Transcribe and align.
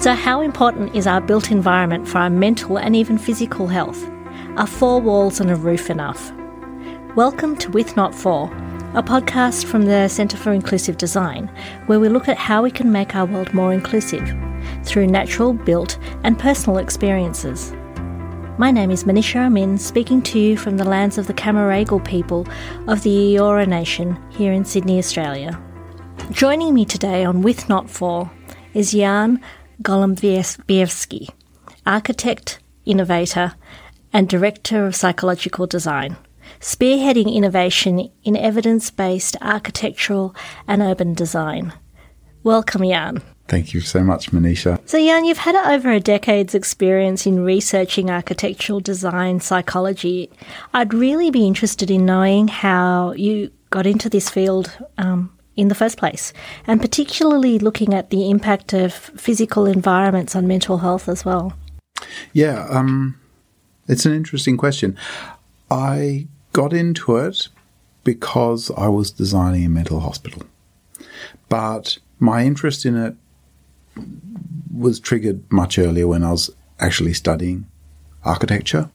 So, 0.00 0.14
how 0.14 0.40
important 0.40 0.96
is 0.96 1.06
our 1.06 1.20
built 1.20 1.50
environment 1.50 2.08
for 2.08 2.16
our 2.16 2.30
mental 2.30 2.78
and 2.78 2.96
even 2.96 3.18
physical 3.18 3.66
health? 3.66 4.02
Are 4.56 4.66
four 4.66 4.98
walls 4.98 5.40
and 5.40 5.50
a 5.50 5.54
roof 5.54 5.90
enough? 5.90 6.32
Welcome 7.16 7.54
to 7.58 7.70
With 7.70 7.98
Not 7.98 8.14
For, 8.14 8.46
a 8.94 9.02
podcast 9.02 9.66
from 9.66 9.82
the 9.82 10.08
Centre 10.08 10.38
for 10.38 10.54
Inclusive 10.54 10.96
Design, 10.96 11.48
where 11.84 12.00
we 12.00 12.08
look 12.08 12.30
at 12.30 12.38
how 12.38 12.62
we 12.62 12.70
can 12.70 12.90
make 12.90 13.14
our 13.14 13.26
world 13.26 13.52
more 13.52 13.74
inclusive 13.74 14.26
through 14.84 15.06
natural, 15.06 15.52
built, 15.52 15.98
and 16.24 16.38
personal 16.38 16.78
experiences. 16.78 17.74
My 18.56 18.70
name 18.70 18.90
is 18.90 19.04
Manisha 19.04 19.44
Amin, 19.44 19.76
speaking 19.76 20.22
to 20.22 20.38
you 20.38 20.56
from 20.56 20.78
the 20.78 20.88
lands 20.88 21.18
of 21.18 21.26
the 21.26 21.34
Cammeraygal 21.34 22.06
people 22.06 22.48
of 22.88 23.02
the 23.02 23.34
Eora 23.34 23.68
Nation 23.68 24.18
here 24.30 24.54
in 24.54 24.64
Sydney, 24.64 24.96
Australia. 24.96 25.62
Joining 26.30 26.72
me 26.72 26.86
today 26.86 27.22
on 27.22 27.42
With 27.42 27.68
Not 27.68 27.90
For 27.90 28.30
is 28.72 28.92
Jan 28.92 29.42
Golembiewski, 29.82 31.30
architect, 31.86 32.58
innovator, 32.84 33.54
and 34.12 34.28
director 34.28 34.86
of 34.86 34.94
psychological 34.94 35.66
design, 35.66 36.16
spearheading 36.60 37.34
innovation 37.34 38.10
in 38.22 38.36
evidence 38.36 38.90
based 38.90 39.36
architectural 39.40 40.34
and 40.66 40.82
urban 40.82 41.14
design. 41.14 41.72
Welcome, 42.42 42.82
Jan. 42.82 43.22
Thank 43.48 43.74
you 43.74 43.80
so 43.80 44.04
much, 44.04 44.30
Manisha. 44.30 44.80
So, 44.88 44.98
Jan, 44.98 45.24
you've 45.24 45.38
had 45.38 45.56
over 45.56 45.90
a 45.90 45.98
decade's 45.98 46.54
experience 46.54 47.26
in 47.26 47.40
researching 47.40 48.08
architectural 48.08 48.80
design 48.80 49.40
psychology. 49.40 50.30
I'd 50.72 50.94
really 50.94 51.30
be 51.30 51.46
interested 51.46 51.90
in 51.90 52.06
knowing 52.06 52.48
how 52.48 53.12
you 53.12 53.50
got 53.70 53.86
into 53.86 54.08
this 54.08 54.30
field 54.30 54.70
um, 54.98 55.36
in 55.60 55.68
the 55.68 55.74
first 55.74 55.98
place, 55.98 56.32
and 56.66 56.80
particularly 56.80 57.58
looking 57.58 57.92
at 57.92 58.08
the 58.08 58.30
impact 58.30 58.72
of 58.72 58.94
physical 58.94 59.66
environments 59.66 60.34
on 60.34 60.46
mental 60.46 60.78
health 60.78 61.06
as 61.08 61.24
well. 61.24 61.52
Yeah, 62.32 62.66
um, 62.70 63.20
it's 63.86 64.06
an 64.06 64.14
interesting 64.14 64.56
question. 64.56 64.96
I 65.70 66.26
got 66.52 66.72
into 66.72 67.18
it 67.18 67.48
because 68.04 68.70
I 68.70 68.88
was 68.88 69.10
designing 69.10 69.66
a 69.66 69.68
mental 69.68 70.00
hospital, 70.00 70.42
but 71.50 71.98
my 72.18 72.44
interest 72.44 72.86
in 72.86 72.96
it 72.96 73.14
was 74.74 74.98
triggered 74.98 75.40
much 75.52 75.78
earlier 75.78 76.08
when 76.08 76.24
I 76.24 76.32
was 76.32 76.50
actually 76.78 77.12
studying 77.12 77.66
architecture, 78.24 78.88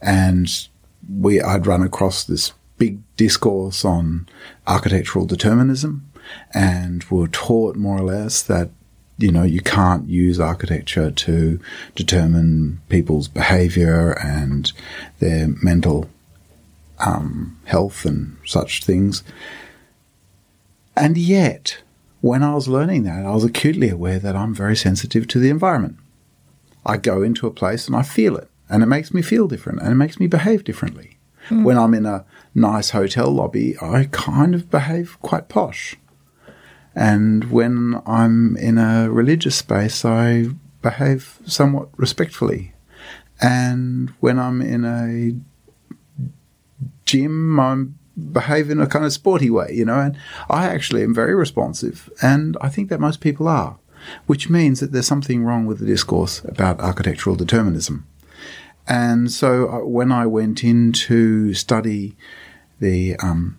and 0.00 0.48
we 1.20 1.42
I'd 1.42 1.66
run 1.66 1.82
across 1.82 2.24
this 2.24 2.52
big 2.82 2.98
discourse 3.16 3.84
on 3.84 4.26
architectural 4.66 5.24
determinism 5.24 5.92
and 6.52 7.04
were 7.04 7.28
taught 7.28 7.76
more 7.76 7.98
or 7.98 8.06
less 8.16 8.42
that 8.42 8.68
you 9.18 9.30
know 9.30 9.44
you 9.44 9.60
can't 9.60 10.08
use 10.08 10.40
architecture 10.40 11.10
to 11.12 11.60
determine 11.94 12.80
people's 12.88 13.28
behavior 13.28 14.18
and 14.20 14.72
their 15.20 15.46
mental 15.62 16.08
um, 16.98 17.56
health 17.66 18.04
and 18.04 18.36
such 18.44 18.84
things 18.84 19.22
and 20.96 21.16
yet 21.16 21.82
when 22.20 22.42
I 22.42 22.54
was 22.54 22.68
learning 22.68 23.02
that, 23.04 23.26
I 23.26 23.34
was 23.34 23.44
acutely 23.44 23.90
aware 23.90 24.20
that 24.20 24.36
I'm 24.36 24.54
very 24.54 24.76
sensitive 24.76 25.26
to 25.28 25.40
the 25.40 25.50
environment. 25.50 25.96
I 26.86 26.96
go 26.96 27.22
into 27.22 27.48
a 27.48 27.58
place 27.60 27.88
and 27.88 27.96
I 27.96 28.02
feel 28.02 28.36
it, 28.36 28.48
and 28.68 28.80
it 28.82 28.86
makes 28.86 29.12
me 29.12 29.22
feel 29.22 29.48
different, 29.48 29.80
and 29.82 29.90
it 29.90 29.96
makes 29.96 30.20
me 30.20 30.28
behave 30.28 30.62
differently. 30.62 31.16
Mm. 31.48 31.64
When 31.64 31.78
I'm 31.78 31.94
in 31.94 32.06
a 32.06 32.24
nice 32.54 32.90
hotel 32.90 33.30
lobby, 33.30 33.76
I 33.80 34.08
kind 34.10 34.54
of 34.54 34.70
behave 34.70 35.20
quite 35.22 35.48
posh. 35.48 35.96
And 36.94 37.50
when 37.50 38.00
I'm 38.06 38.56
in 38.56 38.78
a 38.78 39.10
religious 39.10 39.56
space, 39.56 40.04
I 40.04 40.48
behave 40.82 41.38
somewhat 41.46 41.88
respectfully. 41.96 42.74
And 43.40 44.10
when 44.20 44.38
I'm 44.38 44.60
in 44.60 44.84
a 44.84 45.34
gym, 47.06 47.58
I'm 47.58 47.98
behave 48.32 48.70
in 48.70 48.80
a 48.80 48.86
kind 48.86 49.04
of 49.04 49.12
sporty 49.12 49.50
way, 49.50 49.72
you 49.72 49.84
know, 49.84 49.98
and 49.98 50.16
I 50.50 50.66
actually 50.66 51.02
am 51.02 51.14
very 51.14 51.34
responsive, 51.34 52.10
and 52.20 52.56
I 52.60 52.68
think 52.68 52.88
that 52.90 53.00
most 53.00 53.20
people 53.20 53.48
are, 53.48 53.76
which 54.26 54.50
means 54.50 54.80
that 54.80 54.92
there's 54.92 55.06
something 55.06 55.44
wrong 55.44 55.66
with 55.66 55.78
the 55.78 55.86
discourse 55.86 56.42
about 56.44 56.80
architectural 56.80 57.36
determinism. 57.36 58.06
And 58.88 59.30
so 59.30 59.68
uh, 59.68 59.84
when 59.86 60.10
I 60.10 60.26
went 60.26 60.64
in 60.64 60.92
to 60.92 61.54
study 61.54 62.16
the 62.80 63.16
um, 63.16 63.56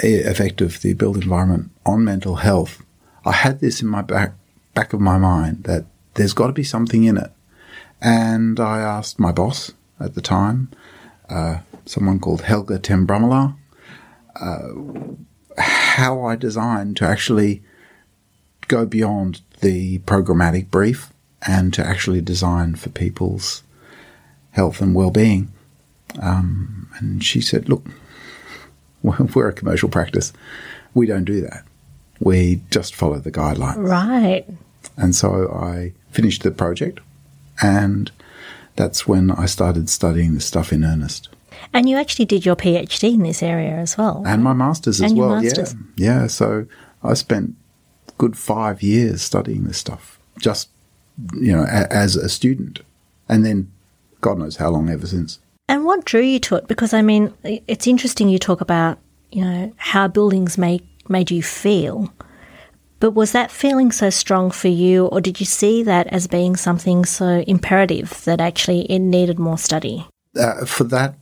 effect 0.00 0.60
of 0.60 0.80
the 0.82 0.94
built 0.94 1.16
environment 1.16 1.70
on 1.84 2.04
mental 2.04 2.36
health, 2.36 2.82
I 3.24 3.32
had 3.32 3.60
this 3.60 3.82
in 3.82 3.88
my 3.88 4.02
back 4.02 4.34
back 4.74 4.92
of 4.92 5.00
my 5.00 5.18
mind 5.18 5.64
that 5.64 5.84
there's 6.14 6.32
got 6.32 6.46
to 6.46 6.52
be 6.52 6.64
something 6.64 7.04
in 7.04 7.16
it. 7.16 7.30
And 8.00 8.60
I 8.60 8.80
asked 8.80 9.18
my 9.18 9.32
boss 9.32 9.72
at 9.98 10.14
the 10.14 10.20
time, 10.20 10.68
uh, 11.28 11.58
someone 11.86 12.18
called 12.20 12.42
Helga 12.42 12.78
ten 12.78 13.06
Brammelaar, 13.06 13.56
uh, 14.40 14.68
how 15.58 16.24
I 16.24 16.36
designed 16.36 16.96
to 16.98 17.06
actually 17.06 17.62
go 18.68 18.86
beyond 18.86 19.40
the 19.60 19.98
programmatic 20.00 20.70
brief 20.70 21.12
and 21.46 21.74
to 21.74 21.84
actually 21.84 22.20
design 22.20 22.74
for 22.74 22.90
people's 22.90 23.62
health 24.54 24.80
and 24.80 24.94
well-being. 24.94 25.52
Um, 26.20 26.88
and 26.98 27.22
she 27.22 27.40
said, 27.40 27.68
"Look, 27.68 27.84
we're 29.02 29.48
a 29.48 29.52
commercial 29.52 29.88
practice. 29.88 30.32
We 30.94 31.06
don't 31.06 31.24
do 31.24 31.40
that. 31.42 31.64
We 32.20 32.62
just 32.70 32.94
follow 32.94 33.18
the 33.18 33.32
guidelines." 33.32 33.76
Right. 33.76 34.46
And 34.96 35.14
so 35.14 35.50
I 35.52 35.92
finished 36.10 36.42
the 36.42 36.50
project, 36.50 37.00
and 37.60 38.10
that's 38.76 39.06
when 39.06 39.30
I 39.30 39.46
started 39.46 39.88
studying 39.88 40.34
this 40.34 40.46
stuff 40.46 40.72
in 40.72 40.84
earnest. 40.84 41.28
And 41.72 41.88
you 41.88 41.96
actually 41.96 42.26
did 42.26 42.46
your 42.46 42.56
PhD 42.56 43.14
in 43.14 43.22
this 43.22 43.42
area 43.42 43.72
as 43.72 43.98
well. 43.98 44.22
And 44.26 44.44
my 44.44 44.52
master's 44.52 45.00
as 45.00 45.10
and 45.10 45.18
well. 45.18 45.40
Masters. 45.40 45.74
Yeah. 45.96 46.20
Yeah. 46.22 46.26
So 46.28 46.66
I 47.02 47.14
spent 47.14 47.54
good 48.18 48.36
five 48.36 48.82
years 48.82 49.22
studying 49.22 49.64
this 49.64 49.78
stuff, 49.78 50.18
just, 50.38 50.68
you 51.34 51.56
know, 51.56 51.64
a, 51.64 51.92
as 51.92 52.14
a 52.16 52.28
student. 52.28 52.80
And 53.28 53.44
then 53.44 53.70
God 54.24 54.38
knows 54.38 54.56
how 54.56 54.70
long 54.70 54.88
ever 54.88 55.06
since. 55.06 55.38
And 55.68 55.84
what 55.84 56.06
drew 56.06 56.22
you 56.22 56.38
to 56.40 56.56
it? 56.56 56.66
Because 56.66 56.94
I 56.94 57.02
mean, 57.02 57.34
it's 57.44 57.86
interesting 57.86 58.30
you 58.30 58.38
talk 58.38 58.62
about, 58.62 58.98
you 59.30 59.44
know, 59.44 59.70
how 59.76 60.08
buildings 60.08 60.56
make, 60.56 60.82
made 61.10 61.30
you 61.30 61.42
feel. 61.42 62.10
But 63.00 63.10
was 63.10 63.32
that 63.32 63.50
feeling 63.50 63.92
so 63.92 64.08
strong 64.08 64.50
for 64.50 64.68
you, 64.68 65.08
or 65.08 65.20
did 65.20 65.40
you 65.40 65.46
see 65.46 65.82
that 65.82 66.06
as 66.06 66.26
being 66.26 66.56
something 66.56 67.04
so 67.04 67.44
imperative 67.46 68.24
that 68.24 68.40
actually 68.40 68.90
it 68.90 69.00
needed 69.00 69.38
more 69.38 69.58
study? 69.58 70.06
Uh, 70.34 70.64
for 70.64 70.84
that 70.84 71.16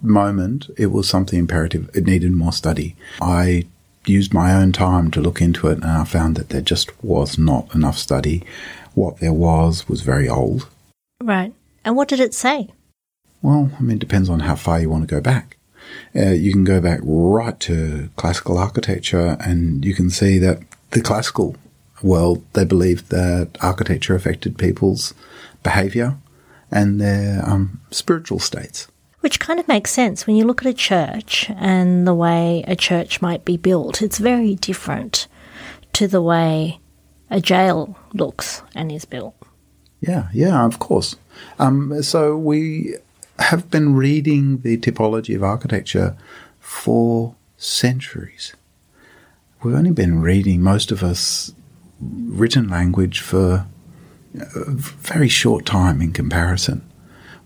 moment, 0.00 0.70
it 0.78 0.86
was 0.86 1.06
something 1.06 1.38
imperative. 1.38 1.90
It 1.94 2.06
needed 2.06 2.32
more 2.32 2.52
study. 2.52 2.96
I 3.20 3.66
used 4.06 4.32
my 4.32 4.54
own 4.54 4.72
time 4.72 5.10
to 5.10 5.20
look 5.20 5.42
into 5.42 5.68
it 5.68 5.82
and 5.82 5.84
I 5.84 6.04
found 6.04 6.36
that 6.36 6.48
there 6.48 6.62
just 6.62 6.88
was 7.04 7.36
not 7.36 7.74
enough 7.74 7.98
study. 7.98 8.42
What 8.94 9.18
there 9.18 9.34
was 9.34 9.86
was 9.86 10.00
very 10.00 10.30
old. 10.30 10.66
Right. 11.22 11.52
And 11.84 11.96
what 11.96 12.08
did 12.08 12.20
it 12.20 12.34
say? 12.34 12.68
Well, 13.42 13.70
I 13.78 13.82
mean, 13.82 13.96
it 13.96 14.00
depends 14.00 14.28
on 14.28 14.40
how 14.40 14.56
far 14.56 14.80
you 14.80 14.90
want 14.90 15.08
to 15.08 15.14
go 15.14 15.20
back. 15.20 15.56
Uh, 16.14 16.30
you 16.30 16.52
can 16.52 16.64
go 16.64 16.80
back 16.80 17.00
right 17.02 17.58
to 17.60 18.10
classical 18.16 18.58
architecture 18.58 19.36
and 19.40 19.84
you 19.84 19.94
can 19.94 20.10
see 20.10 20.38
that 20.38 20.60
the 20.90 21.00
classical 21.00 21.56
world, 22.02 22.44
they 22.52 22.64
believed 22.64 23.10
that 23.10 23.56
architecture 23.60 24.14
affected 24.14 24.58
people's 24.58 25.14
behavior 25.62 26.16
and 26.70 27.00
their 27.00 27.48
um, 27.48 27.80
spiritual 27.90 28.38
states. 28.38 28.88
Which 29.20 29.40
kind 29.40 29.58
of 29.58 29.66
makes 29.66 29.90
sense 29.90 30.26
when 30.26 30.36
you 30.36 30.44
look 30.44 30.62
at 30.62 30.70
a 30.70 30.74
church 30.74 31.50
and 31.56 32.06
the 32.06 32.14
way 32.14 32.64
a 32.68 32.76
church 32.76 33.20
might 33.20 33.44
be 33.44 33.56
built. 33.56 34.00
It's 34.00 34.18
very 34.18 34.54
different 34.54 35.26
to 35.94 36.06
the 36.06 36.22
way 36.22 36.78
a 37.30 37.40
jail 37.40 37.98
looks 38.14 38.62
and 38.74 38.92
is 38.92 39.04
built. 39.04 39.34
Yeah, 40.00 40.28
yeah, 40.32 40.64
of 40.64 40.78
course. 40.78 41.16
Um, 41.58 42.02
so 42.02 42.36
we 42.36 42.94
have 43.38 43.70
been 43.70 43.94
reading 43.94 44.58
the 44.60 44.76
typology 44.78 45.34
of 45.34 45.42
architecture 45.42 46.16
for 46.60 47.34
centuries. 47.56 48.54
We've 49.62 49.74
only 49.74 49.90
been 49.90 50.20
reading, 50.20 50.62
most 50.62 50.92
of 50.92 51.02
us, 51.02 51.52
written 52.00 52.68
language 52.68 53.20
for 53.20 53.66
a 54.34 54.70
very 54.70 55.28
short 55.28 55.66
time 55.66 56.00
in 56.00 56.12
comparison. 56.12 56.88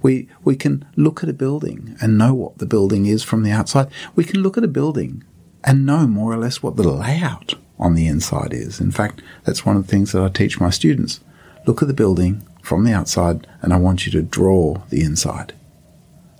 We, 0.03 0.29
we 0.45 0.57
can 0.57 0.85
look 0.97 1.23
at 1.23 1.29
a 1.29 1.35
building 1.35 1.97
and 2.03 2.19
know 2.19 2.35
what 2.35 2.59
the 2.59 2.67
building 2.67 3.07
is 3.07 3.23
from 3.23 3.45
the 3.45 3.53
outside. 3.53 3.89
We 4.15 4.25
can 4.25 4.43
look 4.43 4.59
at 4.59 4.65
a 4.65 4.69
building 4.69 5.25
and 5.65 5.87
know 5.87 6.07
more 6.07 6.33
or 6.33 6.37
less 6.37 6.63
what 6.63 6.77
the 6.77 6.83
layout 6.83 7.55
on 7.79 7.95
the 7.95 8.07
inside 8.07 8.53
is. 8.53 8.81
In 8.81 8.91
fact, 8.91 9.23
that's 9.45 9.65
one 9.65 9.77
of 9.77 9.87
the 9.87 9.91
things 9.91 10.13
that 10.13 10.23
I 10.23 10.29
teach 10.29 10.61
my 10.61 10.71
students. 10.71 11.21
Look 11.67 11.83
at 11.83 11.89
the 11.89 11.95
building 11.95 12.43
from 12.63 12.85
the 12.85 12.93
outside 12.93 13.47
and 13.61 13.73
I 13.73 13.77
want 13.77 14.07
you 14.07 14.13
to 14.13 14.23
draw 14.23 14.83
the 14.89 15.03
inside. 15.03 15.53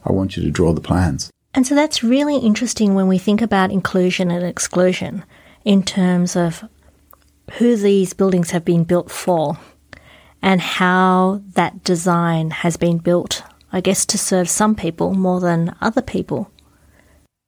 I 0.05 0.13
want 0.13 0.37
you 0.37 0.43
to 0.43 0.51
draw 0.51 0.73
the 0.73 0.81
plans. 0.81 1.31
And 1.55 1.67
so 1.67 1.75
that's 1.75 2.03
really 2.03 2.39
interesting 2.39 2.95
when 2.95 3.09
we 3.09 3.19
think 3.19 3.43
about 3.43 3.71
inclusion 3.71 4.31
and 4.31 4.45
exclusion 4.45 5.25
in 5.65 5.83
terms 5.83 6.35
of 6.35 6.65
who 7.59 7.77
these 7.77 8.15
buildings 8.15 8.51
have 8.51 8.65
been 8.65 8.85
built 8.85 9.11
for 9.11 9.59
and 10.41 10.61
how 10.61 11.43
that 11.55 11.85
design 11.85 12.51
has 12.51 12.77
been 12.77 12.99
built, 12.99 13.43
I 13.73 13.81
guess, 13.81 14.05
to 14.07 14.19
serve 14.19 14.49
some 14.49 14.75
people 14.75 15.15
more 15.15 15.41
than 15.41 15.77
other 15.81 16.03
people. 16.03 16.51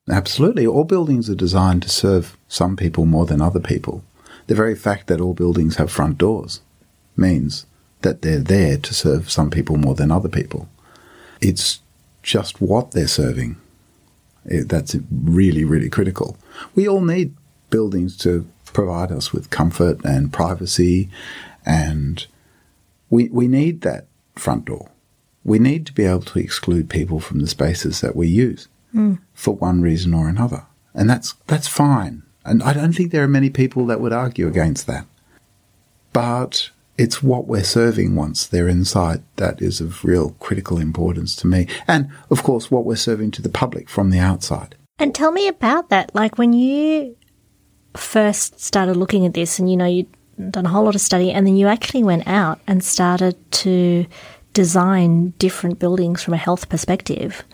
Absolutely. 0.09 0.67
All 0.67 0.85
buildings 0.85 1.31
are 1.31 1.35
designed 1.35 1.83
to 1.83 1.89
serve 1.89 2.37
some 2.47 2.77
people 2.77 3.07
more 3.07 3.27
than 3.27 3.41
other 3.41 3.59
people. 3.59 4.05
The 4.47 4.55
very 4.55 4.75
fact 4.75 5.07
that 5.07 5.21
all 5.21 5.35
buildings 5.35 5.77
have 5.77 5.91
front 5.91 6.19
doors 6.19 6.61
means 7.17 7.67
that 8.03 8.23
they're 8.23 8.39
there 8.39 8.77
to 8.79 8.95
serve 8.95 9.31
some 9.31 9.51
people 9.51 9.77
more 9.77 9.95
than 9.95 10.11
other 10.11 10.29
people. 10.29 10.69
It's 11.41 11.81
just 12.23 12.61
what 12.61 12.93
they're 12.93 13.09
serving. 13.09 13.57
It, 14.45 14.69
that's 14.69 14.97
really, 15.11 15.65
really 15.65 15.89
critical. 15.89 16.37
We 16.75 16.89
all 16.89 17.01
need 17.01 17.35
buildings 17.71 18.17
to 18.19 18.47
provide 18.73 19.11
us 19.11 19.33
with 19.33 19.51
comfort 19.51 20.05
and 20.05 20.33
privacy, 20.33 21.09
and 21.65 22.27
we, 23.09 23.29
we 23.29 23.49
need 23.49 23.81
that 23.83 24.07
front 24.37 24.67
door. 24.67 24.91
We 25.45 25.59
need 25.59 25.87
to 25.87 25.93
be 25.93 26.05
able 26.05 26.23
to 26.23 26.39
exclude 26.39 26.89
people 26.91 27.21
from 27.21 27.41
the 27.41 27.47
spaces 27.47 28.01
that 28.01 28.17
we 28.17 28.29
use 28.29 28.69
mm. 28.95 29.19
for 29.35 29.55
one 29.55 29.81
reason 29.83 30.15
or 30.15 30.29
another. 30.29 30.65
And 30.95 31.09
that's, 31.09 31.35
that's 31.47 31.69
fine. 31.69 32.23
And 32.45 32.63
I 32.63 32.73
don't 32.73 32.93
think 32.93 33.13
there 33.13 33.25
are 33.25 33.29
many 33.29 33.51
people 33.51 33.87
that 33.87 34.01
would 34.01 34.13
argue 34.13 34.47
against 34.47 34.87
that. 34.87 35.07
But 36.13 36.71
it's 36.97 37.23
what 37.23 37.47
we're 37.47 37.65
serving 37.65 38.15
once 38.15 38.47
they're 38.47 38.69
inside 38.69 39.23
that 39.37 39.61
is 39.61 39.81
of 39.81 40.05
real 40.05 40.31
critical 40.41 40.79
importance 40.79 41.35
to 41.37 41.47
me. 41.47 41.67
And 41.89 42.11
of 42.31 42.43
course, 42.43 42.71
what 42.71 42.85
we're 42.85 42.97
serving 42.97 43.33
to 43.33 43.43
the 43.43 43.49
public 43.49 43.89
from 43.89 44.11
the 44.11 44.19
outside. 44.19 44.77
And 44.99 45.15
tell 45.15 45.33
me 45.33 45.49
about 45.49 45.89
that. 45.89 46.15
Like 46.15 46.39
when 46.39 46.53
you 46.53 47.17
first 47.97 48.61
started 48.61 48.97
looking 48.97 49.27
at 49.27 49.35
this 49.35 49.59
and 49.59 49.71
you 49.71 49.77
know, 49.77 49.87
you'd 49.87 50.15
done 50.51 50.67
a 50.67 50.69
whole 50.69 50.85
lot 50.85 50.95
of 50.95 51.01
study 51.01 51.31
and 51.33 51.47
then 51.47 51.57
you 51.57 51.67
actually 51.67 52.05
went 52.05 52.27
out 52.27 52.61
and 52.67 52.83
started 52.83 53.37
to 53.53 54.07
design 54.53 55.31
different 55.39 55.79
buildings 55.79 56.23
from 56.23 56.35
a 56.35 56.39
health 56.39 56.69
perspective 56.69 57.45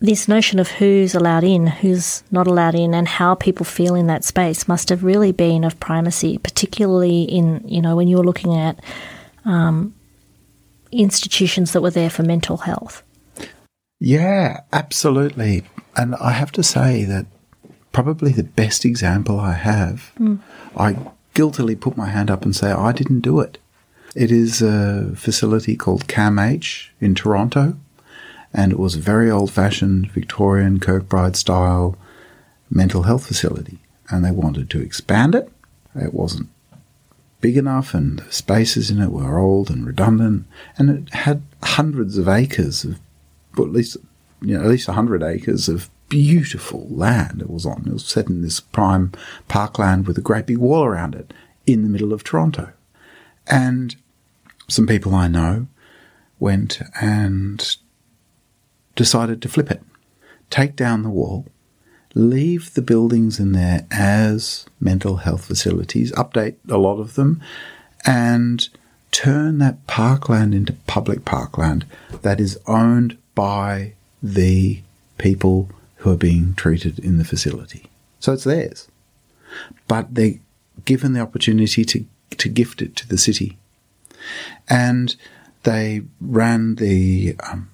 this 0.00 0.28
notion 0.28 0.58
of 0.58 0.68
who's 0.68 1.14
allowed 1.14 1.44
in, 1.44 1.66
who's 1.66 2.22
not 2.30 2.46
allowed 2.46 2.74
in, 2.74 2.94
and 2.94 3.08
how 3.08 3.34
people 3.34 3.64
feel 3.64 3.94
in 3.94 4.06
that 4.08 4.24
space 4.24 4.68
must 4.68 4.88
have 4.88 5.04
really 5.04 5.32
been 5.32 5.64
of 5.64 5.80
primacy, 5.80 6.38
particularly 6.38 7.22
in, 7.22 7.62
you 7.66 7.80
know, 7.80 7.96
when 7.96 8.08
you 8.08 8.18
were 8.18 8.24
looking 8.24 8.54
at 8.54 8.78
um, 9.44 9.94
institutions 10.92 11.72
that 11.72 11.80
were 11.80 11.90
there 11.90 12.10
for 12.10 12.22
mental 12.22 12.58
health. 12.58 13.02
Yeah, 14.00 14.60
absolutely. 14.72 15.62
And 15.96 16.14
I 16.16 16.32
have 16.32 16.52
to 16.52 16.62
say 16.62 17.04
that 17.04 17.26
probably 17.92 18.32
the 18.32 18.42
best 18.42 18.84
example 18.84 19.38
I 19.40 19.52
have, 19.52 20.12
mm. 20.18 20.38
I 20.76 20.96
guiltily 21.32 21.76
put 21.76 21.96
my 21.96 22.08
hand 22.08 22.30
up 22.30 22.42
and 22.42 22.54
say, 22.54 22.70
I 22.70 22.92
didn't 22.92 23.20
do 23.20 23.40
it. 23.40 23.58
It 24.14 24.30
is 24.30 24.62
a 24.62 25.12
facility 25.16 25.76
called 25.76 26.06
CAMH 26.06 26.88
in 27.00 27.14
Toronto 27.14 27.76
and 28.54 28.72
it 28.72 28.78
was 28.78 28.94
a 28.94 29.00
very 29.00 29.30
old 29.30 29.50
fashioned 29.50 30.10
Victorian 30.12 30.78
Kirkbride 30.78 31.36
style 31.36 31.98
mental 32.70 33.02
health 33.02 33.26
facility. 33.26 33.78
And 34.10 34.24
they 34.24 34.30
wanted 34.30 34.70
to 34.70 34.80
expand 34.80 35.34
it. 35.34 35.50
It 35.94 36.14
wasn't 36.14 36.48
big 37.40 37.56
enough, 37.56 37.92
and 37.92 38.20
the 38.20 38.32
spaces 38.32 38.90
in 38.90 39.00
it 39.00 39.10
were 39.10 39.38
old 39.38 39.70
and 39.70 39.86
redundant, 39.86 40.46
and 40.78 40.88
it 40.88 41.14
had 41.14 41.42
hundreds 41.62 42.16
of 42.16 42.28
acres 42.28 42.84
of, 42.84 42.98
at 43.58 43.70
least, 43.70 43.96
you 44.40 44.56
know, 44.56 44.64
at 44.64 44.70
least 44.70 44.86
hundred 44.86 45.22
acres 45.22 45.68
of 45.68 45.90
beautiful 46.08 46.86
land 46.88 47.40
it 47.40 47.50
was 47.50 47.66
on. 47.66 47.84
It 47.86 47.92
was 47.92 48.04
set 48.04 48.28
in 48.28 48.42
this 48.42 48.60
prime 48.60 49.12
parkland 49.48 50.06
with 50.06 50.16
a 50.16 50.22
great 50.22 50.46
big 50.46 50.58
wall 50.58 50.84
around 50.84 51.14
it 51.14 51.32
in 51.66 51.82
the 51.82 51.88
middle 51.88 52.12
of 52.12 52.24
Toronto. 52.24 52.72
And 53.46 53.94
some 54.68 54.86
people 54.86 55.14
I 55.14 55.28
know 55.28 55.66
went 56.38 56.80
and 57.00 57.76
decided 58.94 59.42
to 59.42 59.48
flip 59.48 59.70
it, 59.70 59.82
take 60.50 60.76
down 60.76 61.02
the 61.02 61.10
wall, 61.10 61.46
leave 62.14 62.74
the 62.74 62.82
buildings 62.82 63.40
in 63.40 63.52
there 63.52 63.86
as 63.90 64.66
mental 64.80 65.16
health 65.16 65.44
facilities, 65.44 66.12
update 66.12 66.56
a 66.68 66.78
lot 66.78 66.98
of 66.98 67.14
them, 67.14 67.42
and 68.06 68.68
turn 69.10 69.58
that 69.58 69.86
parkland 69.86 70.54
into 70.54 70.72
public 70.86 71.24
parkland 71.24 71.86
that 72.22 72.40
is 72.40 72.58
owned 72.66 73.16
by 73.34 73.92
the 74.22 74.80
people 75.18 75.68
who 75.96 76.12
are 76.12 76.16
being 76.16 76.54
treated 76.54 76.98
in 76.98 77.18
the 77.18 77.24
facility. 77.24 77.88
So 78.20 78.32
it's 78.32 78.44
theirs. 78.44 78.88
But 79.86 80.14
they're 80.14 80.40
given 80.84 81.12
the 81.12 81.20
opportunity 81.20 81.84
to, 81.84 82.04
to 82.38 82.48
gift 82.48 82.82
it 82.82 82.96
to 82.96 83.08
the 83.08 83.18
city. 83.18 83.56
And 84.68 85.14
they 85.62 86.02
ran 86.20 86.76
the 86.76 87.36
um, 87.48 87.70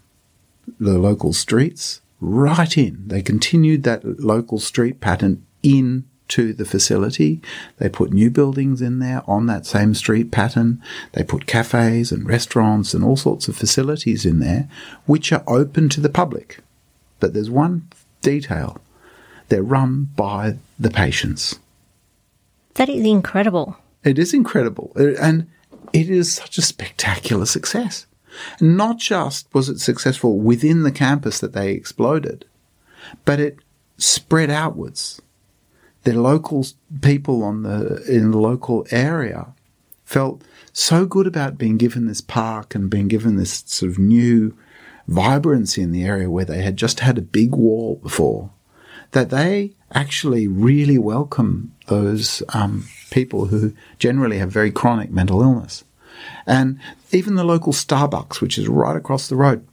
the 0.78 0.98
local 0.98 1.32
streets 1.32 2.00
right 2.20 2.76
in. 2.76 3.02
They 3.06 3.22
continued 3.22 3.82
that 3.84 4.20
local 4.20 4.58
street 4.58 5.00
pattern 5.00 5.44
in 5.62 6.04
to 6.28 6.52
the 6.52 6.64
facility. 6.64 7.40
They 7.78 7.88
put 7.88 8.12
new 8.12 8.30
buildings 8.30 8.80
in 8.80 9.00
there 9.00 9.22
on 9.26 9.46
that 9.46 9.66
same 9.66 9.94
street 9.94 10.30
pattern. 10.30 10.80
They 11.12 11.24
put 11.24 11.46
cafes 11.46 12.12
and 12.12 12.26
restaurants 12.26 12.94
and 12.94 13.04
all 13.04 13.16
sorts 13.16 13.48
of 13.48 13.56
facilities 13.56 14.24
in 14.24 14.38
there, 14.38 14.68
which 15.06 15.32
are 15.32 15.42
open 15.46 15.88
to 15.90 16.00
the 16.00 16.08
public. 16.08 16.60
But 17.18 17.34
there's 17.34 17.50
one 17.50 17.88
detail. 18.22 18.78
They're 19.48 19.62
run 19.62 20.08
by 20.16 20.58
the 20.78 20.90
patients. 20.90 21.58
That 22.74 22.88
is 22.88 23.04
incredible. 23.04 23.76
It 24.04 24.18
is 24.18 24.32
incredible. 24.32 24.92
And 24.96 25.48
it 25.92 26.08
is 26.08 26.32
such 26.32 26.56
a 26.56 26.62
spectacular 26.62 27.46
success. 27.46 28.06
Not 28.60 28.98
just 28.98 29.52
was 29.54 29.68
it 29.68 29.80
successful 29.80 30.38
within 30.38 30.82
the 30.82 30.92
campus 30.92 31.40
that 31.40 31.52
they 31.52 31.72
exploded, 31.72 32.44
but 33.24 33.40
it 33.40 33.58
spread 33.98 34.50
outwards. 34.50 35.20
The 36.04 36.14
local 36.14 36.66
people 37.02 37.42
on 37.42 37.62
the 37.62 38.02
in 38.08 38.30
the 38.30 38.38
local 38.38 38.86
area 38.90 39.48
felt 40.04 40.42
so 40.72 41.04
good 41.04 41.26
about 41.26 41.58
being 41.58 41.76
given 41.76 42.06
this 42.06 42.20
park 42.20 42.74
and 42.74 42.88
being 42.88 43.08
given 43.08 43.36
this 43.36 43.62
sort 43.66 43.92
of 43.92 43.98
new 43.98 44.56
vibrancy 45.08 45.82
in 45.82 45.92
the 45.92 46.04
area 46.04 46.30
where 46.30 46.44
they 46.44 46.62
had 46.62 46.76
just 46.76 47.00
had 47.00 47.18
a 47.18 47.22
big 47.22 47.52
wall 47.52 47.96
before 47.96 48.50
that 49.12 49.30
they 49.30 49.72
actually 49.92 50.46
really 50.46 50.98
welcome 50.98 51.74
those 51.88 52.42
um, 52.50 52.86
people 53.10 53.46
who 53.46 53.74
generally 53.98 54.38
have 54.38 54.50
very 54.50 54.70
chronic 54.70 55.10
mental 55.10 55.42
illness. 55.42 55.84
And 56.46 56.78
even 57.12 57.34
the 57.34 57.44
local 57.44 57.72
Starbucks, 57.72 58.40
which 58.40 58.58
is 58.58 58.68
right 58.68 58.96
across 58.96 59.28
the 59.28 59.36
road, 59.36 59.66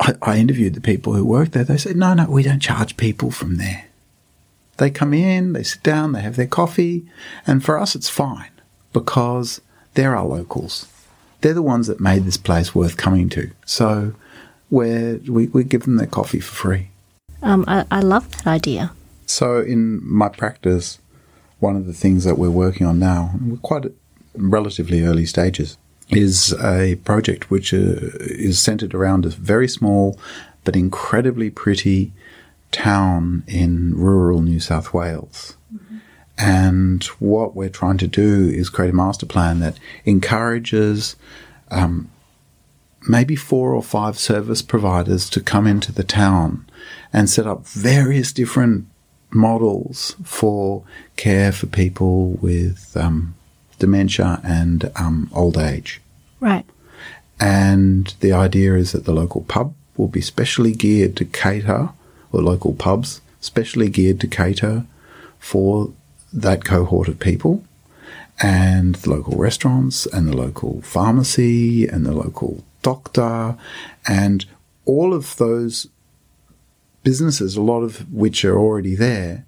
I, 0.00 0.14
I 0.22 0.38
interviewed 0.38 0.74
the 0.74 0.80
people 0.80 1.14
who 1.14 1.24
work 1.24 1.50
there. 1.50 1.64
They 1.64 1.76
said, 1.76 1.96
no, 1.96 2.14
no, 2.14 2.26
we 2.28 2.42
don't 2.42 2.60
charge 2.60 2.96
people 2.96 3.30
from 3.30 3.56
there. 3.56 3.86
They 4.78 4.90
come 4.90 5.12
in, 5.12 5.52
they 5.52 5.62
sit 5.62 5.82
down, 5.82 6.12
they 6.12 6.22
have 6.22 6.36
their 6.36 6.46
coffee, 6.46 7.06
and 7.46 7.64
for 7.64 7.78
us 7.78 7.94
it's 7.94 8.08
fine 8.08 8.50
because 8.92 9.60
they're 9.94 10.16
our 10.16 10.26
locals. 10.26 10.86
They're 11.40 11.54
the 11.54 11.62
ones 11.62 11.86
that 11.88 12.00
made 12.00 12.24
this 12.24 12.36
place 12.36 12.74
worth 12.74 12.96
coming 12.96 13.28
to. 13.30 13.50
So 13.66 14.14
we 14.70 15.18
we, 15.28 15.64
give 15.64 15.82
them 15.82 15.96
their 15.96 16.06
coffee 16.06 16.40
for 16.40 16.54
free. 16.54 16.88
Um, 17.42 17.64
I, 17.68 17.84
I 17.90 18.00
love 18.00 18.30
that 18.30 18.46
idea. 18.46 18.92
So 19.26 19.60
in 19.60 20.00
my 20.02 20.28
practice, 20.28 20.98
one 21.58 21.76
of 21.76 21.86
the 21.86 21.92
things 21.92 22.24
that 22.24 22.38
we're 22.38 22.50
working 22.50 22.86
on 22.86 22.98
now, 22.98 23.34
we're 23.40 23.56
quite 23.58 23.84
relatively 24.34 25.02
early 25.02 25.26
stages, 25.26 25.76
is 26.12 26.52
a 26.62 26.96
project 26.96 27.50
which 27.50 27.72
uh, 27.72 27.76
is 28.20 28.60
centered 28.60 28.94
around 28.94 29.24
a 29.24 29.30
very 29.30 29.68
small 29.68 30.18
but 30.64 30.76
incredibly 30.76 31.50
pretty 31.50 32.12
town 32.70 33.42
in 33.46 33.94
rural 33.96 34.42
New 34.42 34.60
South 34.60 34.94
Wales. 34.94 35.56
Mm-hmm. 35.74 35.98
And 36.38 37.04
what 37.18 37.54
we're 37.54 37.68
trying 37.68 37.98
to 37.98 38.06
do 38.06 38.48
is 38.48 38.70
create 38.70 38.90
a 38.90 38.96
master 38.96 39.26
plan 39.26 39.60
that 39.60 39.78
encourages 40.04 41.16
um, 41.70 42.10
maybe 43.08 43.36
four 43.36 43.74
or 43.74 43.82
five 43.82 44.18
service 44.18 44.62
providers 44.62 45.28
to 45.30 45.40
come 45.40 45.66
into 45.66 45.92
the 45.92 46.04
town 46.04 46.64
and 47.12 47.28
set 47.28 47.46
up 47.46 47.66
various 47.66 48.32
different 48.32 48.86
models 49.30 50.14
for 50.24 50.84
care 51.16 51.52
for 51.52 51.66
people 51.66 52.32
with 52.32 52.96
um, 52.96 53.34
dementia 53.82 54.40
and 54.44 54.90
um, 54.96 55.28
old 55.34 55.58
age. 55.58 56.00
Right. 56.40 56.64
And 57.40 58.14
the 58.20 58.32
idea 58.32 58.76
is 58.76 58.92
that 58.92 59.04
the 59.04 59.18
local 59.22 59.42
pub 59.42 59.74
will 59.96 60.12
be 60.18 60.20
specially 60.20 60.72
geared 60.72 61.16
to 61.16 61.24
cater, 61.24 61.90
or 62.30 62.40
local 62.40 62.74
pubs 62.74 63.20
specially 63.40 63.90
geared 63.90 64.20
to 64.20 64.28
cater 64.28 64.86
for 65.38 65.92
that 66.32 66.64
cohort 66.64 67.08
of 67.08 67.18
people, 67.18 67.64
and 68.40 68.94
the 68.96 69.10
local 69.10 69.36
restaurants, 69.36 70.06
and 70.06 70.28
the 70.28 70.36
local 70.36 70.80
pharmacy, 70.82 71.86
and 71.88 72.06
the 72.06 72.16
local 72.24 72.64
doctor, 72.82 73.56
and 74.06 74.46
all 74.84 75.12
of 75.12 75.36
those 75.36 75.88
businesses, 77.02 77.56
a 77.56 77.62
lot 77.72 77.82
of 77.82 78.12
which 78.12 78.44
are 78.44 78.58
already 78.58 78.94
there, 78.94 79.44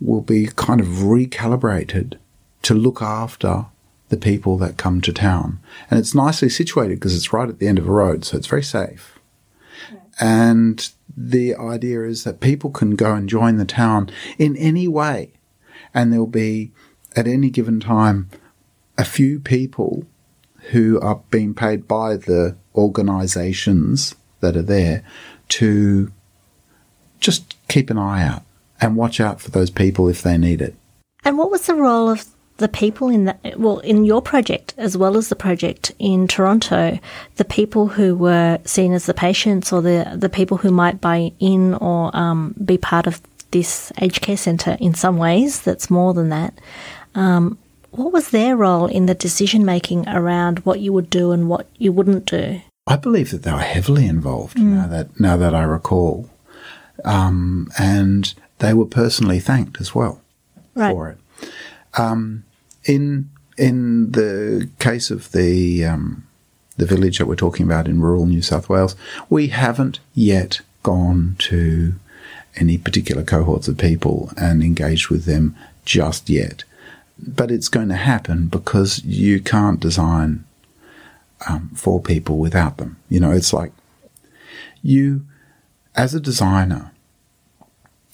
will 0.00 0.20
be 0.20 0.48
kind 0.56 0.80
of 0.80 0.88
recalibrated 1.14 2.18
to 2.62 2.74
look 2.74 3.00
after 3.00 3.66
the 4.08 4.16
people 4.16 4.56
that 4.58 4.76
come 4.76 5.00
to 5.00 5.12
town. 5.12 5.58
And 5.90 5.98
it's 5.98 6.14
nicely 6.14 6.48
situated 6.48 6.96
because 6.96 7.16
it's 7.16 7.32
right 7.32 7.48
at 7.48 7.58
the 7.58 7.68
end 7.68 7.78
of 7.78 7.88
a 7.88 7.92
road, 7.92 8.24
so 8.24 8.36
it's 8.36 8.46
very 8.46 8.62
safe. 8.62 9.18
And 10.20 10.88
the 11.16 11.54
idea 11.54 12.04
is 12.04 12.24
that 12.24 12.40
people 12.40 12.70
can 12.70 12.94
go 12.94 13.14
and 13.14 13.28
join 13.28 13.56
the 13.56 13.64
town 13.64 14.10
in 14.38 14.56
any 14.56 14.88
way. 14.88 15.32
And 15.92 16.12
there'll 16.12 16.26
be, 16.26 16.72
at 17.14 17.26
any 17.26 17.50
given 17.50 17.80
time, 17.80 18.30
a 18.98 19.04
few 19.04 19.40
people 19.40 20.04
who 20.70 21.00
are 21.00 21.20
being 21.30 21.54
paid 21.54 21.86
by 21.88 22.16
the 22.16 22.56
organizations 22.74 24.14
that 24.40 24.56
are 24.56 24.62
there 24.62 25.02
to 25.48 26.12
just 27.20 27.54
keep 27.68 27.88
an 27.90 27.98
eye 27.98 28.22
out 28.22 28.42
and 28.80 28.96
watch 28.96 29.20
out 29.20 29.40
for 29.40 29.50
those 29.50 29.70
people 29.70 30.08
if 30.08 30.22
they 30.22 30.36
need 30.36 30.60
it. 30.60 30.74
And 31.24 31.38
what 31.38 31.50
was 31.50 31.66
the 31.66 31.74
role 31.74 32.10
of 32.10 32.26
the 32.58 32.68
people 32.68 33.08
in 33.08 33.26
that, 33.26 33.58
well, 33.58 33.78
in 33.80 34.04
your 34.04 34.22
project 34.22 34.74
as 34.76 34.96
well 34.96 35.16
as 35.16 35.28
the 35.28 35.36
project 35.36 35.92
in 35.98 36.26
Toronto, 36.26 36.98
the 37.36 37.44
people 37.44 37.88
who 37.88 38.14
were 38.14 38.58
seen 38.64 38.92
as 38.92 39.06
the 39.06 39.14
patients 39.14 39.72
or 39.72 39.82
the, 39.82 40.12
the 40.16 40.28
people 40.28 40.56
who 40.56 40.70
might 40.70 41.00
buy 41.00 41.32
in 41.38 41.74
or 41.74 42.14
um, 42.16 42.54
be 42.64 42.78
part 42.78 43.06
of 43.06 43.20
this 43.50 43.92
aged 44.00 44.22
care 44.22 44.36
centre 44.36 44.76
in 44.80 44.94
some 44.94 45.18
ways, 45.18 45.60
that's 45.62 45.90
more 45.90 46.14
than 46.14 46.30
that. 46.30 46.54
Um, 47.14 47.58
what 47.90 48.12
was 48.12 48.30
their 48.30 48.56
role 48.56 48.86
in 48.86 49.06
the 49.06 49.14
decision 49.14 49.64
making 49.64 50.08
around 50.08 50.60
what 50.60 50.80
you 50.80 50.92
would 50.92 51.10
do 51.10 51.32
and 51.32 51.48
what 51.48 51.66
you 51.78 51.92
wouldn't 51.92 52.26
do? 52.26 52.60
I 52.86 52.96
believe 52.96 53.30
that 53.30 53.42
they 53.42 53.52
were 53.52 53.58
heavily 53.58 54.06
involved. 54.06 54.58
Mm. 54.58 54.62
Now 54.62 54.86
that 54.86 55.20
now 55.20 55.36
that 55.36 55.54
I 55.54 55.62
recall, 55.62 56.30
um, 57.04 57.70
and 57.78 58.32
they 58.58 58.74
were 58.74 58.86
personally 58.86 59.40
thanked 59.40 59.80
as 59.80 59.94
well 59.94 60.20
right. 60.74 60.92
for 60.92 61.08
it. 61.10 61.18
Um, 61.94 62.44
in 62.86 63.28
in 63.56 64.12
the 64.12 64.68
case 64.78 65.10
of 65.10 65.32
the 65.32 65.84
um, 65.84 66.26
the 66.76 66.86
village 66.86 67.18
that 67.18 67.26
we're 67.26 67.36
talking 67.36 67.64
about 67.66 67.88
in 67.88 68.00
rural 68.00 68.26
New 68.26 68.42
South 68.42 68.68
Wales, 68.68 68.96
we 69.28 69.48
haven't 69.48 69.98
yet 70.14 70.60
gone 70.82 71.36
to 71.38 71.94
any 72.56 72.78
particular 72.78 73.22
cohorts 73.22 73.68
of 73.68 73.78
people 73.78 74.30
and 74.36 74.62
engaged 74.62 75.08
with 75.08 75.24
them 75.24 75.56
just 75.84 76.28
yet. 76.28 76.64
But 77.18 77.50
it's 77.50 77.68
going 77.68 77.88
to 77.88 77.96
happen 77.96 78.48
because 78.48 79.02
you 79.04 79.40
can't 79.40 79.80
design 79.80 80.44
um, 81.48 81.70
for 81.74 82.00
people 82.00 82.38
without 82.38 82.76
them. 82.76 82.96
You 83.08 83.20
know, 83.20 83.30
it's 83.30 83.52
like 83.52 83.72
you, 84.82 85.24
as 85.94 86.14
a 86.14 86.20
designer, 86.20 86.92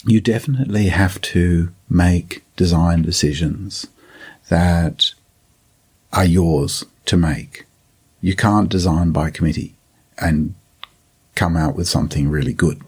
you 0.05 0.21
definitely 0.21 0.89
have 0.89 1.21
to 1.21 1.73
make 1.89 2.45
design 2.57 3.03
decisions 3.03 3.87
that 4.49 5.13
are 6.13 6.25
yours 6.25 6.85
to 7.07 7.17
make. 7.17 7.67
You 8.21 8.37
can't 8.37 8.69
design 8.69 9.13
by 9.13 9.31
committee 9.31 9.75
and 10.19 10.55
come 11.35 11.57
out 11.57 11.75
with 11.75 11.89
something 11.89 12.29
really 12.29 12.53
good. 12.53 12.83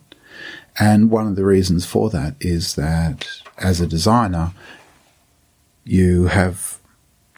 And 0.79 1.11
one 1.11 1.27
of 1.27 1.37
the 1.37 1.45
reasons 1.45 1.87
for 1.87 2.11
that 2.11 2.35
is 2.41 2.75
that 2.75 3.29
as 3.59 3.81
a 3.81 3.87
designer, 3.87 4.53
you 5.85 6.27
have 6.27 6.79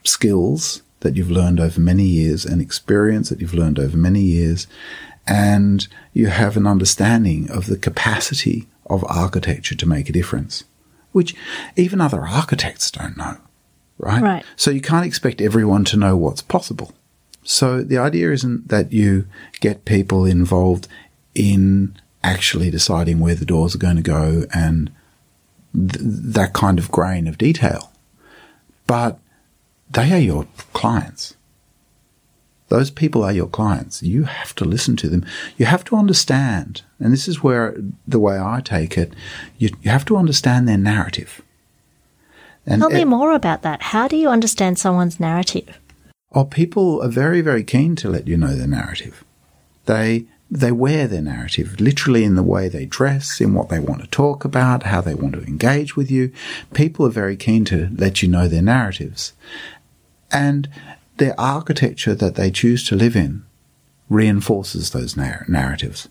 skills 0.05 0.83
that 1.01 1.17
you've 1.17 1.31
learned 1.31 1.61
over 1.61 1.81
many 1.81 2.05
years 2.05 2.45
and 2.45 2.61
experience 2.61 3.29
that 3.29 3.41
you've 3.41 3.55
learned 3.55 3.79
over 3.79 3.97
many 3.97 4.23
years. 4.23 4.67
And 5.27 5.87
you 6.13 6.29
have 6.29 6.57
an 6.57 6.67
understanding 6.67 7.51
of 7.51 7.67
the 7.67 7.77
capacity 7.77 8.67
of 8.89 9.05
architecture 9.05 9.75
to 9.75 9.87
make 9.87 10.09
a 10.09 10.13
difference, 10.13 10.65
which 11.13 11.35
even 11.75 12.01
other 12.01 12.27
architects 12.27 12.91
don't 12.91 13.17
know, 13.17 13.37
right? 13.99 14.23
Right. 14.23 14.45
So 14.57 14.71
you 14.71 14.81
can't 14.81 15.07
expect 15.07 15.41
everyone 15.41 15.85
to 15.87 15.97
know 15.97 16.17
what's 16.17 16.43
possible. 16.43 16.93
So 17.43 17.83
the 17.83 17.99
idea 17.99 18.33
isn't 18.33 18.69
that 18.69 18.93
you 18.93 19.27
get 19.61 19.85
people 19.85 20.25
involved 20.25 20.89
in 21.35 21.97
actually 22.25 22.71
deciding 22.71 23.21
where 23.21 23.37
the 23.37 23.45
doors 23.45 23.75
are 23.75 23.79
going 23.79 23.97
to 23.97 24.03
go 24.03 24.45
and 24.53 24.91
th- 25.73 25.99
that 26.01 26.53
kind 26.53 26.79
of 26.79 26.91
grain 26.91 27.29
of 27.29 27.39
detail, 27.39 27.93
but 28.87 29.19
they 29.89 30.13
are 30.13 30.19
your 30.19 30.47
clients. 30.73 31.35
Those 32.69 32.91
people 32.91 33.23
are 33.23 33.33
your 33.33 33.47
clients. 33.47 34.03
You 34.03 34.25
have 34.25 34.53
to 34.57 34.65
listen 34.65 34.97
to 34.97 35.09
them. 35.09 35.25
You 35.57 35.67
have 35.67 35.85
to 35.85 35.97
understand, 35.97 36.83
and 36.99 37.13
this 37.13 37.29
is 37.29 37.45
where 37.45 37.77
the 38.09 38.19
way 38.19 38.39
I 38.41 38.61
take 38.61 38.99
it, 38.99 39.13
you, 39.57 39.71
you 39.83 39.91
have 39.91 40.05
to 40.07 40.17
understand 40.17 40.67
their 40.67 40.77
narrative. 40.77 41.41
And 42.67 42.83
Tell 42.83 42.91
me 42.91 43.03
it, 43.03 43.07
more 43.07 43.33
about 43.33 43.63
that. 43.63 43.81
How 43.81 44.09
do 44.09 44.17
you 44.17 44.29
understand 44.29 44.79
someone's 44.79 45.21
narrative? 45.21 45.79
Oh, 46.33 46.45
people 46.45 47.01
are 47.03 47.09
very, 47.09 47.41
very 47.41 47.63
keen 47.63 47.97
to 47.97 48.11
let 48.11 48.27
you 48.27 48.37
know 48.37 48.55
their 48.55 48.67
narrative. 48.67 49.25
They 49.87 50.27
they 50.49 50.71
wear 50.71 51.09
their 51.09 51.23
narrative 51.23 51.81
literally 51.81 52.23
in 52.23 52.37
the 52.37 52.43
way 52.43 52.69
they 52.69 52.85
dress, 52.85 53.41
in 53.41 53.53
what 53.53 53.69
they 53.69 53.81
want 53.81 54.01
to 54.03 54.07
talk 54.07 54.45
about, 54.45 54.85
how 54.85 55.01
they 55.01 55.15
want 55.15 55.35
to 55.35 55.43
engage 55.43 55.97
with 55.97 56.09
you. 56.09 56.33
People 56.73 57.05
are 57.05 57.11
very 57.11 57.37
keen 57.37 57.65
to 57.65 57.89
let 57.97 58.23
you 58.23 58.29
know 58.29 58.47
their 58.47 58.63
narratives. 58.63 59.33
And 60.31 60.69
their 61.17 61.39
architecture 61.39 62.15
that 62.15 62.37
they 62.37 62.51
choose 62.51 62.87
to 62.89 62.95
live 62.95 63.17
in 63.17 63.45
reinforces 64.09 64.91
those 64.91 65.17
narr- 65.17 65.47
narratives. 65.49 66.09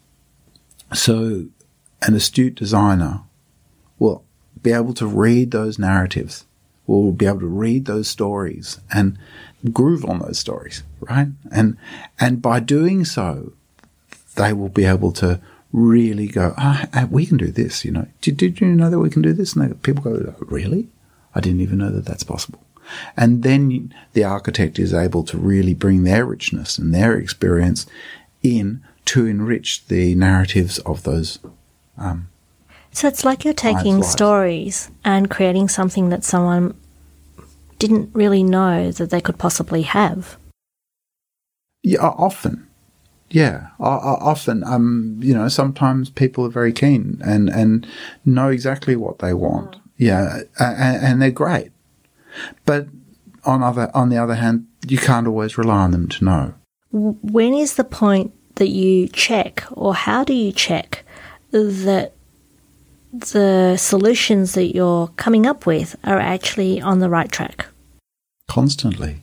So 0.94 1.46
an 2.02 2.14
astute 2.14 2.56
designer 2.56 3.22
will 4.00 4.26
be 4.66 4.74
able 4.74 4.94
to 4.96 5.08
read 5.08 5.52
those 5.52 5.80
narratives, 5.80 6.46
We'll 6.88 7.12
be 7.12 7.26
able 7.26 7.40
to 7.40 7.48
read 7.48 7.86
those 7.86 8.08
stories 8.08 8.80
and 8.94 9.18
groove 9.72 10.06
on 10.06 10.20
those 10.20 10.38
stories, 10.38 10.84
right? 11.00 11.30
And, 11.52 11.78
and 12.20 12.42
by 12.42 12.60
doing 12.60 13.06
so, 13.06 13.54
they 14.36 14.54
will 14.54 14.70
be 14.70 14.86
able 14.86 15.12
to 15.14 15.40
really 15.74 16.28
go, 16.28 16.54
ah, 16.58 17.08
we 17.10 17.26
can 17.26 17.38
do 17.38 17.48
this, 17.48 17.84
you 17.84 17.92
know. 17.92 18.08
Did, 18.22 18.38
did 18.38 18.62
you 18.62 18.68
know 18.68 18.90
that 18.90 19.00
we 19.00 19.10
can 19.10 19.24
do 19.24 19.34
this? 19.34 19.56
And 19.56 19.82
people 19.82 20.04
go, 20.04 20.36
really? 20.40 20.88
I 21.34 21.40
didn't 21.40 21.62
even 21.62 21.80
know 21.80 21.90
that 21.90 22.06
that's 22.06 22.24
possible. 22.24 22.62
And 23.18 23.42
then 23.42 23.94
the 24.14 24.24
architect 24.24 24.78
is 24.78 24.94
able 24.94 25.24
to 25.24 25.38
really 25.38 25.74
bring 25.74 26.04
their 26.04 26.24
richness 26.24 26.78
and 26.78 26.94
their 26.94 27.18
experience 27.18 27.88
in 28.44 28.84
to 29.06 29.26
enrich 29.26 29.88
the 29.88 30.14
narratives 30.14 30.78
of 30.80 31.02
those. 31.02 31.40
Um, 31.98 32.28
so 32.96 33.10
it's 33.10 33.26
like 33.26 33.44
you're 33.44 33.54
taking 33.54 34.02
stories 34.04 34.90
and 35.04 35.30
creating 35.30 35.68
something 35.68 36.08
that 36.10 36.24
someone 36.24 36.74
didn't 37.78 38.10
really 38.14 38.42
know 38.42 38.90
that 38.90 39.10
they 39.10 39.20
could 39.20 39.38
possibly 39.38 39.82
have. 39.82 40.38
Yeah, 41.84 42.00
often. 42.00 42.66
Yeah, 43.30 43.68
often. 43.82 44.64
Um, 44.64 45.18
you 45.20 45.34
know, 45.34 45.50
sometimes 45.50 46.10
people 46.10 46.46
are 46.46 46.50
very 46.50 46.72
keen 46.72 47.20
and 47.22 47.50
and 47.50 47.86
know 48.24 48.48
exactly 48.48 48.96
what 48.96 49.20
they 49.20 49.34
want. 49.34 49.76
Yeah, 49.98 50.44
and, 50.58 51.04
and 51.04 51.22
they're 51.22 51.32
great. 51.32 51.72
But 52.66 52.88
on 53.44 53.62
other 53.62 53.92
on 53.94 54.08
the 54.08 54.18
other 54.18 54.36
hand, 54.36 54.68
you 54.88 54.98
can't 54.98 55.28
always 55.28 55.58
rely 55.58 55.80
on 55.80 55.92
them 55.92 56.08
to 56.08 56.24
know. 56.24 56.54
When 56.92 57.54
is 57.54 57.76
the 57.76 57.84
point 57.84 58.32
that 58.56 58.70
you 58.70 59.10
check, 59.10 59.66
or 59.72 59.94
how 59.94 60.24
do 60.24 60.34
you 60.34 60.54
check 60.54 61.04
that 61.52 62.14
the 63.22 63.78
solutions 63.78 64.54
that 64.54 64.76
you're 64.76 65.08
coming 65.16 65.46
up 65.46 65.66
with 65.66 65.96
are 66.04 66.20
actually 66.20 66.82
on 66.82 67.00
the 67.00 67.10
right 67.10 67.32
track? 67.32 67.68
Constantly. 68.48 69.22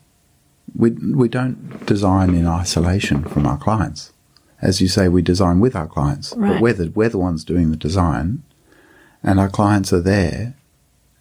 We, 0.75 0.91
we 0.91 1.29
don't 1.29 1.85
design 1.87 2.35
in 2.35 2.47
isolation 2.47 3.25
from 3.25 3.47
our 3.47 3.59
clients. 3.59 4.13
As 4.61 4.81
you 4.81 4.89
say, 4.89 5.09
we 5.09 5.23
design 5.23 5.61
with 5.61 5.77
our 5.77 5.87
clients, 5.87 6.33
right. 6.37 6.53
but 6.55 6.63
we're 6.63 6.73
the, 6.73 6.91
we're 6.91 7.09
the 7.09 7.19
ones 7.19 7.45
doing 7.45 7.71
the 7.71 7.77
design, 7.77 8.43
and 9.23 9.39
our 9.39 9.49
clients 9.49 9.93
are 9.93 10.01
there 10.01 10.55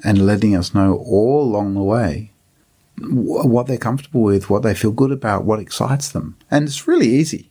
and 0.04 0.26
letting 0.26 0.56
us 0.56 0.74
know 0.74 0.98
all 1.06 1.44
along 1.44 1.74
the 1.74 1.84
way 1.84 2.32
what 3.00 3.68
they're 3.68 3.78
comfortable 3.78 4.22
with, 4.22 4.50
what 4.50 4.64
they 4.64 4.76
feel 4.76 4.92
good 4.92 5.12
about, 5.12 5.44
what 5.44 5.60
excites 5.60 6.10
them. 6.10 6.38
And 6.50 6.68
it's 6.68 6.88
really 6.88 7.08
easy. 7.08 7.50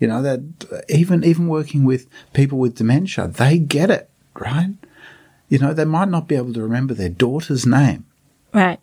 You 0.00 0.08
know, 0.08 0.22
that 0.22 0.40
even, 0.88 1.22
even 1.22 1.46
working 1.46 1.84
with 1.84 2.08
people 2.32 2.58
with 2.58 2.74
dementia, 2.74 3.28
they 3.28 3.58
get 3.58 3.90
it, 3.90 4.10
right? 4.34 4.74
You 5.48 5.58
know, 5.58 5.72
they 5.72 5.84
might 5.84 6.08
not 6.08 6.26
be 6.26 6.34
able 6.34 6.52
to 6.54 6.62
remember 6.62 6.94
their 6.94 7.08
daughter's 7.08 7.64
name. 7.64 8.06
Right. 8.52 8.80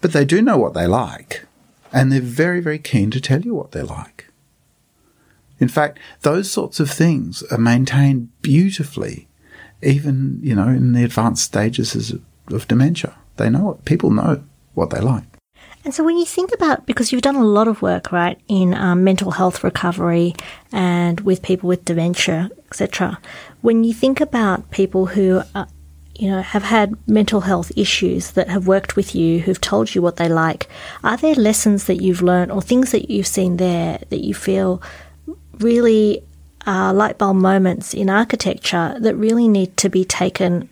But 0.00 0.12
they 0.12 0.24
do 0.24 0.42
know 0.42 0.56
what 0.56 0.74
they 0.74 0.86
like. 0.86 1.44
And 1.92 2.10
they're 2.10 2.20
very, 2.20 2.60
very 2.60 2.78
keen 2.78 3.10
to 3.12 3.20
tell 3.20 3.42
you 3.42 3.54
what 3.54 3.72
they 3.72 3.82
like. 3.82 4.26
In 5.60 5.68
fact, 5.68 5.98
those 6.22 6.50
sorts 6.50 6.80
of 6.80 6.90
things 6.90 7.42
are 7.44 7.58
maintained 7.58 8.28
beautifully 8.42 9.28
even, 9.82 10.40
you 10.42 10.54
know, 10.54 10.68
in 10.68 10.92
the 10.92 11.04
advanced 11.04 11.44
stages 11.44 12.14
of 12.48 12.68
dementia. 12.68 13.14
They 13.36 13.50
know 13.50 13.72
it. 13.72 13.84
People 13.84 14.10
know 14.10 14.42
what 14.74 14.90
they 14.90 15.00
like. 15.00 15.24
And 15.86 15.94
so 15.94 16.02
when 16.02 16.18
you 16.18 16.26
think 16.26 16.52
about, 16.52 16.84
because 16.84 17.12
you've 17.12 17.22
done 17.22 17.36
a 17.36 17.44
lot 17.44 17.68
of 17.68 17.80
work, 17.80 18.10
right, 18.10 18.40
in 18.48 18.74
um, 18.74 19.04
mental 19.04 19.30
health 19.30 19.62
recovery 19.62 20.34
and 20.72 21.20
with 21.20 21.42
people 21.42 21.68
with 21.68 21.84
dementia, 21.84 22.50
etc., 22.66 23.20
when 23.60 23.84
you 23.84 23.94
think 23.94 24.20
about 24.20 24.68
people 24.72 25.06
who 25.06 25.42
are, 25.54 25.68
you 26.16 26.28
know, 26.28 26.42
have 26.42 26.64
had 26.64 26.96
mental 27.08 27.42
health 27.42 27.70
issues 27.76 28.32
that 28.32 28.48
have 28.48 28.66
worked 28.66 28.96
with 28.96 29.14
you, 29.14 29.38
who've 29.38 29.60
told 29.60 29.94
you 29.94 30.02
what 30.02 30.16
they 30.16 30.28
like, 30.28 30.68
are 31.04 31.16
there 31.16 31.36
lessons 31.36 31.84
that 31.84 32.02
you've 32.02 32.20
learned 32.20 32.50
or 32.50 32.60
things 32.60 32.90
that 32.90 33.08
you've 33.08 33.28
seen 33.28 33.56
there 33.56 34.00
that 34.10 34.24
you 34.24 34.34
feel 34.34 34.82
really 35.60 36.20
are 36.66 36.92
light 36.92 37.16
bulb 37.16 37.36
moments 37.36 37.94
in 37.94 38.10
architecture 38.10 38.96
that 38.98 39.14
really 39.14 39.46
need 39.46 39.76
to 39.76 39.88
be 39.88 40.04
taken 40.04 40.68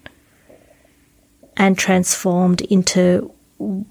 and 1.56 1.78
transformed 1.78 2.62
into 2.62 3.32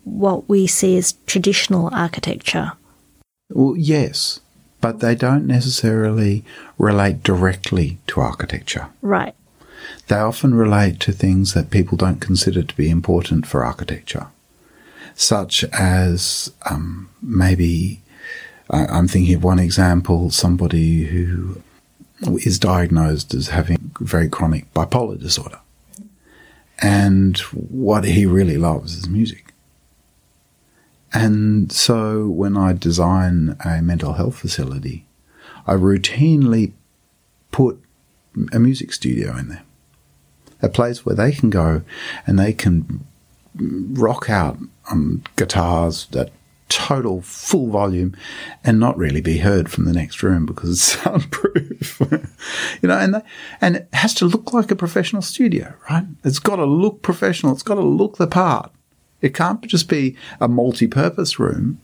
what 0.03 0.49
we 0.49 0.67
see 0.67 0.97
as 0.97 1.13
traditional 1.25 1.89
architecture? 1.93 2.73
Well, 3.49 3.75
yes, 3.77 4.39
but 4.81 4.99
they 4.99 5.15
don't 5.15 5.47
necessarily 5.47 6.43
relate 6.77 7.23
directly 7.23 7.97
to 8.07 8.21
architecture. 8.21 8.87
Right. 9.01 9.35
They 10.07 10.15
often 10.15 10.55
relate 10.55 10.99
to 11.01 11.11
things 11.11 11.53
that 11.53 11.71
people 11.71 11.97
don't 11.97 12.19
consider 12.19 12.63
to 12.63 12.75
be 12.75 12.89
important 12.89 13.45
for 13.45 13.63
architecture, 13.63 14.27
such 15.15 15.63
as 15.65 16.51
um, 16.69 17.09
maybe 17.21 18.01
I'm 18.69 19.07
thinking 19.07 19.35
of 19.35 19.43
one 19.43 19.59
example 19.59 20.31
somebody 20.31 21.05
who 21.05 21.61
is 22.45 22.57
diagnosed 22.57 23.33
as 23.33 23.49
having 23.49 23.91
very 23.99 24.29
chronic 24.29 24.73
bipolar 24.73 25.19
disorder. 25.19 25.59
And 26.81 27.37
what 27.39 28.03
he 28.03 28.25
really 28.25 28.57
loves 28.57 28.95
is 28.95 29.07
music. 29.07 29.52
And 31.13 31.71
so 31.71 32.27
when 32.27 32.57
I 32.57 32.73
design 32.73 33.55
a 33.63 33.81
mental 33.81 34.13
health 34.13 34.35
facility, 34.35 35.05
I 35.67 35.73
routinely 35.73 36.71
put 37.51 37.79
a 38.51 38.59
music 38.59 38.91
studio 38.93 39.37
in 39.37 39.49
there. 39.49 39.63
A 40.61 40.69
place 40.69 41.05
where 41.05 41.15
they 41.15 41.31
can 41.31 41.49
go 41.49 41.83
and 42.25 42.39
they 42.39 42.53
can 42.53 43.05
rock 43.55 44.29
out 44.29 44.57
on 44.89 45.23
guitars 45.35 46.07
that 46.07 46.31
total 46.69 47.21
full 47.21 47.67
volume 47.67 48.15
and 48.63 48.79
not 48.79 48.97
really 48.97 49.21
be 49.21 49.37
heard 49.37 49.69
from 49.69 49.85
the 49.85 49.93
next 49.93 50.23
room 50.23 50.45
because 50.45 50.71
it's 50.71 50.81
soundproof. 51.03 52.01
you 52.81 52.89
know, 52.89 52.97
and 52.97 53.21
and 53.61 53.75
it 53.75 53.87
has 53.93 54.13
to 54.15 54.25
look 54.25 54.53
like 54.53 54.71
a 54.71 54.75
professional 54.75 55.21
studio, 55.21 55.73
right? 55.89 56.05
It's 56.23 56.39
got 56.39 56.55
to 56.55 56.65
look 56.65 57.01
professional. 57.03 57.53
It's 57.53 57.63
got 57.63 57.75
to 57.75 57.81
look 57.81 58.17
the 58.17 58.27
part. 58.27 58.71
It 59.23 59.33
can't 59.33 59.61
just 59.65 59.89
be 59.89 60.15
a 60.39 60.47
multi-purpose 60.47 61.39
room 61.39 61.79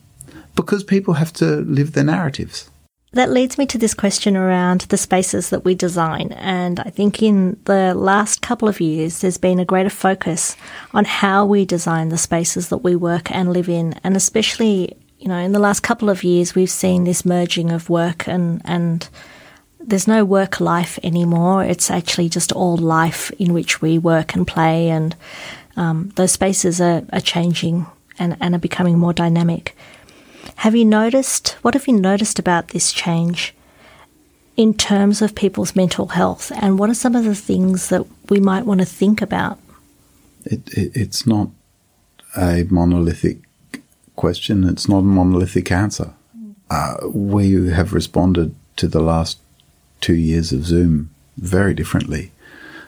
because 0.54 0.84
people 0.84 1.14
have 1.14 1.32
to 1.32 1.62
live 1.62 1.92
their 1.92 2.04
narratives. 2.04 2.70
That 3.12 3.30
leads 3.30 3.58
me 3.58 3.66
to 3.66 3.78
this 3.78 3.94
question 3.94 4.36
around 4.36 4.82
the 4.82 4.96
spaces 4.96 5.50
that 5.50 5.64
we 5.64 5.74
design. 5.74 6.30
And 6.32 6.78
I 6.78 6.90
think 6.90 7.22
in 7.22 7.58
the 7.64 7.92
last 7.94 8.40
couple 8.40 8.68
of 8.68 8.80
years, 8.80 9.20
there's 9.20 9.38
been 9.38 9.58
a 9.58 9.64
greater 9.64 9.90
focus 9.90 10.56
on 10.94 11.04
how 11.06 11.44
we 11.44 11.64
design 11.64 12.10
the 12.10 12.18
spaces 12.18 12.68
that 12.68 12.84
we 12.84 12.94
work 12.94 13.32
and 13.32 13.52
live 13.52 13.68
in. 13.68 13.94
And 14.04 14.16
especially, 14.16 14.96
you 15.18 15.26
know, 15.26 15.38
in 15.38 15.50
the 15.50 15.58
last 15.58 15.80
couple 15.80 16.08
of 16.08 16.22
years, 16.22 16.54
we've 16.54 16.70
seen 16.70 17.02
this 17.02 17.24
merging 17.24 17.72
of 17.72 17.90
work 17.90 18.28
and, 18.28 18.62
and 18.64 19.08
there's 19.80 20.06
no 20.06 20.24
work 20.24 20.60
life 20.60 20.98
anymore. 21.02 21.64
It's 21.64 21.90
actually 21.90 22.28
just 22.28 22.52
all 22.52 22.76
life 22.76 23.32
in 23.40 23.52
which 23.54 23.82
we 23.82 23.98
work 23.98 24.36
and 24.36 24.46
play. 24.46 24.88
And 24.88 25.16
um, 25.80 26.12
those 26.16 26.32
spaces 26.32 26.78
are, 26.78 27.02
are 27.10 27.20
changing 27.20 27.86
and, 28.18 28.36
and 28.38 28.54
are 28.54 28.58
becoming 28.58 28.98
more 28.98 29.14
dynamic. 29.14 29.74
Have 30.56 30.76
you 30.76 30.84
noticed, 30.84 31.56
what 31.62 31.72
have 31.72 31.88
you 31.88 31.94
noticed 31.94 32.38
about 32.38 32.68
this 32.68 32.92
change 32.92 33.54
in 34.58 34.74
terms 34.74 35.22
of 35.22 35.34
people's 35.34 35.74
mental 35.74 36.08
health? 36.08 36.52
And 36.54 36.78
what 36.78 36.90
are 36.90 36.94
some 36.94 37.16
of 37.16 37.24
the 37.24 37.34
things 37.34 37.88
that 37.88 38.04
we 38.28 38.40
might 38.40 38.66
want 38.66 38.80
to 38.80 38.86
think 38.86 39.22
about? 39.22 39.58
It, 40.44 40.68
it, 40.76 40.92
it's 40.94 41.26
not 41.26 41.48
a 42.36 42.66
monolithic 42.68 43.38
question, 44.16 44.68
it's 44.68 44.86
not 44.86 44.98
a 44.98 45.02
monolithic 45.20 45.72
answer. 45.72 46.12
Uh, 46.68 46.96
we 47.08 47.70
have 47.70 47.94
responded 47.94 48.54
to 48.76 48.86
the 48.86 49.00
last 49.00 49.38
two 50.02 50.14
years 50.14 50.52
of 50.52 50.66
Zoom 50.66 51.08
very 51.38 51.72
differently. 51.72 52.32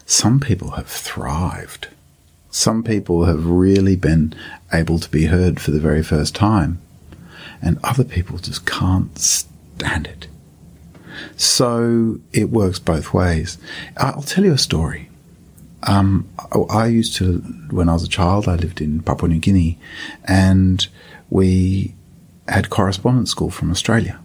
Some 0.05 0.40
people 0.40 0.72
have 0.72 0.88
thrived. 0.88 1.88
Some 2.53 2.85
people 2.85 3.25
have 3.25 3.45
really 3.47 3.97
been 3.97 4.35
able 4.73 5.01
to 5.01 5.11
be 5.11 5.25
heard 5.25 5.59
for 5.59 5.73
the 5.73 5.81
very 5.81 6.05
first 6.05 6.35
time 6.35 6.81
and 7.62 7.79
other 7.83 8.05
people 8.05 8.38
just 8.38 8.67
can't 8.67 9.17
stand 9.19 10.07
it. 10.07 10.27
So 11.37 12.19
it 12.33 12.51
works 12.51 12.79
both 12.79 13.15
ways. 13.15 13.57
I'll 13.97 14.23
tell 14.23 14.45
you 14.45 14.53
a 14.53 14.59
story. 14.59 15.09
Um, 15.85 16.29
I 16.71 16.87
used 16.87 17.17
to, 17.17 17.38
when 17.71 17.88
I 17.88 17.95
was 17.95 18.05
a 18.05 18.09
child, 18.09 18.49
I 18.49 18.57
lived 18.57 18.81
in 18.81 19.01
Papua 19.01 19.29
New 19.29 19.41
Guinea, 19.41 19.79
and 20.25 20.87
we 21.31 21.95
had 22.47 22.71
correspondence 22.71 23.31
school 23.31 23.51
from 23.51 23.71
Australia. 23.71 24.21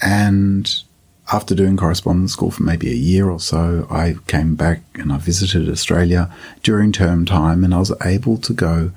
And 0.00 0.82
after 1.32 1.54
doing 1.54 1.76
correspondence 1.76 2.32
school 2.32 2.50
for 2.50 2.62
maybe 2.62 2.90
a 2.90 2.94
year 2.94 3.28
or 3.28 3.40
so, 3.40 3.86
I 3.90 4.16
came 4.26 4.54
back 4.54 4.82
and 4.94 5.12
I 5.12 5.18
visited 5.18 5.68
Australia 5.68 6.32
during 6.62 6.92
term 6.92 7.24
time, 7.24 7.64
and 7.64 7.74
I 7.74 7.78
was 7.78 7.92
able 8.04 8.38
to 8.38 8.52
go 8.52 8.92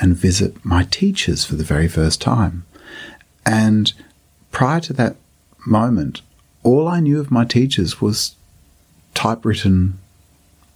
and 0.00 0.16
visit 0.16 0.64
my 0.64 0.84
teachers 0.84 1.44
for 1.44 1.56
the 1.56 1.64
very 1.64 1.88
first 1.88 2.20
time. 2.20 2.64
And 3.46 3.92
prior 4.50 4.80
to 4.80 4.92
that 4.94 5.16
moment, 5.66 6.22
all 6.62 6.88
I 6.88 7.00
knew 7.00 7.20
of 7.20 7.30
my 7.30 7.44
teachers 7.44 8.00
was 8.00 8.34
typewritten 9.14 9.98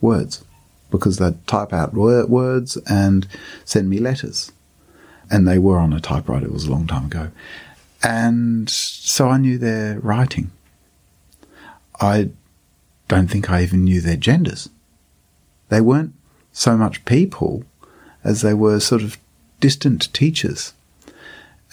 words 0.01 0.45
because 0.91 1.19
they'd 1.19 1.47
type 1.47 1.73
out 1.73 1.95
words 1.95 2.77
and 2.89 3.27
send 3.65 3.89
me 3.89 3.99
letters. 3.99 4.53
And 5.31 5.49
they 5.49 5.59
were 5.59 5.79
on 5.79 5.93
a 5.93 6.01
typewriter, 6.01 6.47
it 6.47 6.53
was 6.53 6.67
a 6.67 6.71
long 6.71 6.87
time 6.87 7.07
ago. 7.07 7.31
And 8.03 8.69
so 8.69 9.29
I 9.29 9.39
knew 9.39 9.59
their 9.59 9.99
writing. 10.01 10.51
I 12.03 12.31
don't 13.09 13.29
think 13.29 13.51
I 13.51 13.63
even 13.63 13.85
knew 13.85 14.01
their 14.01 14.17
genders. 14.17 14.69
They 15.69 15.81
weren't 15.81 16.15
so 16.53 16.77
much 16.77 17.05
people 17.05 17.65
as 18.25 18.43
they 18.43 18.55
were 18.55 18.81
sort 18.81 19.03
of 19.03 19.17
distant 19.61 20.13
teachers 20.13 20.75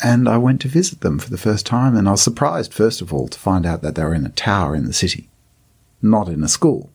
and 0.01 0.29
I 0.29 0.37
went 0.37 0.61
to 0.61 0.67
visit 0.67 1.01
them 1.01 1.19
for 1.19 1.29
the 1.29 1.37
first 1.37 1.65
time, 1.65 1.95
and 1.95 2.07
I 2.07 2.11
was 2.11 2.21
surprised, 2.21 2.73
first 2.73 3.01
of 3.01 3.13
all, 3.13 3.27
to 3.27 3.39
find 3.39 3.65
out 3.65 3.81
that 3.81 3.95
they 3.95 4.03
were 4.03 4.13
in 4.13 4.25
a 4.25 4.29
tower 4.29 4.75
in 4.75 4.85
the 4.85 4.93
city, 4.93 5.27
not 6.01 6.29
in 6.29 6.43
a 6.43 6.47
school, 6.47 6.89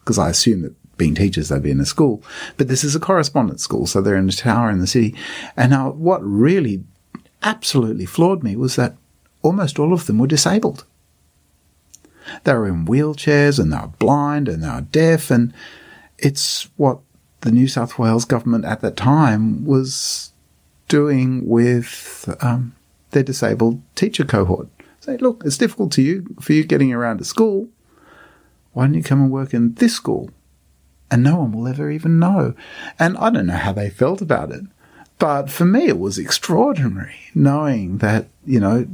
because 0.00 0.18
I 0.18 0.28
assumed 0.28 0.64
that 0.64 0.74
being 0.98 1.14
teachers, 1.14 1.48
they'd 1.48 1.62
be 1.62 1.70
in 1.70 1.80
a 1.80 1.86
school. 1.86 2.22
But 2.58 2.68
this 2.68 2.84
is 2.84 2.94
a 2.94 3.00
correspondence 3.00 3.62
school, 3.62 3.86
so 3.86 4.00
they're 4.02 4.16
in 4.16 4.28
a 4.28 4.32
tower 4.32 4.70
in 4.70 4.80
the 4.80 4.86
city. 4.86 5.14
And 5.56 5.70
now, 5.70 5.90
what 5.92 6.22
really 6.22 6.84
absolutely 7.42 8.04
floored 8.04 8.42
me 8.42 8.56
was 8.56 8.76
that 8.76 8.96
almost 9.40 9.78
all 9.78 9.94
of 9.94 10.06
them 10.06 10.18
were 10.18 10.26
disabled. 10.26 10.84
They 12.44 12.54
were 12.54 12.68
in 12.68 12.86
wheelchairs, 12.86 13.58
and 13.58 13.72
they 13.72 13.76
were 13.76 13.88
blind, 13.98 14.48
and 14.48 14.62
they 14.62 14.68
were 14.68 14.80
deaf, 14.80 15.30
and 15.30 15.52
it's 16.18 16.68
what 16.76 16.98
the 17.40 17.50
New 17.50 17.68
South 17.68 17.98
Wales 17.98 18.24
government 18.24 18.64
at 18.64 18.80
that 18.80 18.96
time 18.96 19.64
was 19.64 20.32
doing 20.88 21.46
with 21.46 22.34
um, 22.40 22.74
their 23.12 23.22
disabled 23.22 23.80
teacher 23.94 24.24
cohort. 24.24 24.68
Say, 25.00 25.16
look, 25.16 25.42
it's 25.46 25.56
difficult 25.56 25.92
to 25.92 26.02
you 26.02 26.26
for 26.40 26.52
you 26.52 26.64
getting 26.64 26.92
around 26.92 27.18
to 27.18 27.24
school. 27.24 27.68
Why 28.72 28.84
don't 28.84 28.94
you 28.94 29.02
come 29.02 29.22
and 29.22 29.30
work 29.30 29.54
in 29.54 29.74
this 29.74 29.94
school? 29.94 30.30
And 31.10 31.22
no 31.22 31.38
one 31.38 31.52
will 31.52 31.66
ever 31.66 31.90
even 31.90 32.18
know. 32.18 32.54
And 32.98 33.16
I 33.16 33.30
don't 33.30 33.46
know 33.46 33.54
how 33.56 33.72
they 33.72 33.90
felt 33.90 34.20
about 34.20 34.52
it. 34.52 34.64
But 35.18 35.50
for 35.50 35.64
me, 35.64 35.86
it 35.88 35.98
was 35.98 36.18
extraordinary 36.18 37.16
knowing 37.34 37.98
that, 37.98 38.28
you 38.46 38.60
know, 38.60 38.86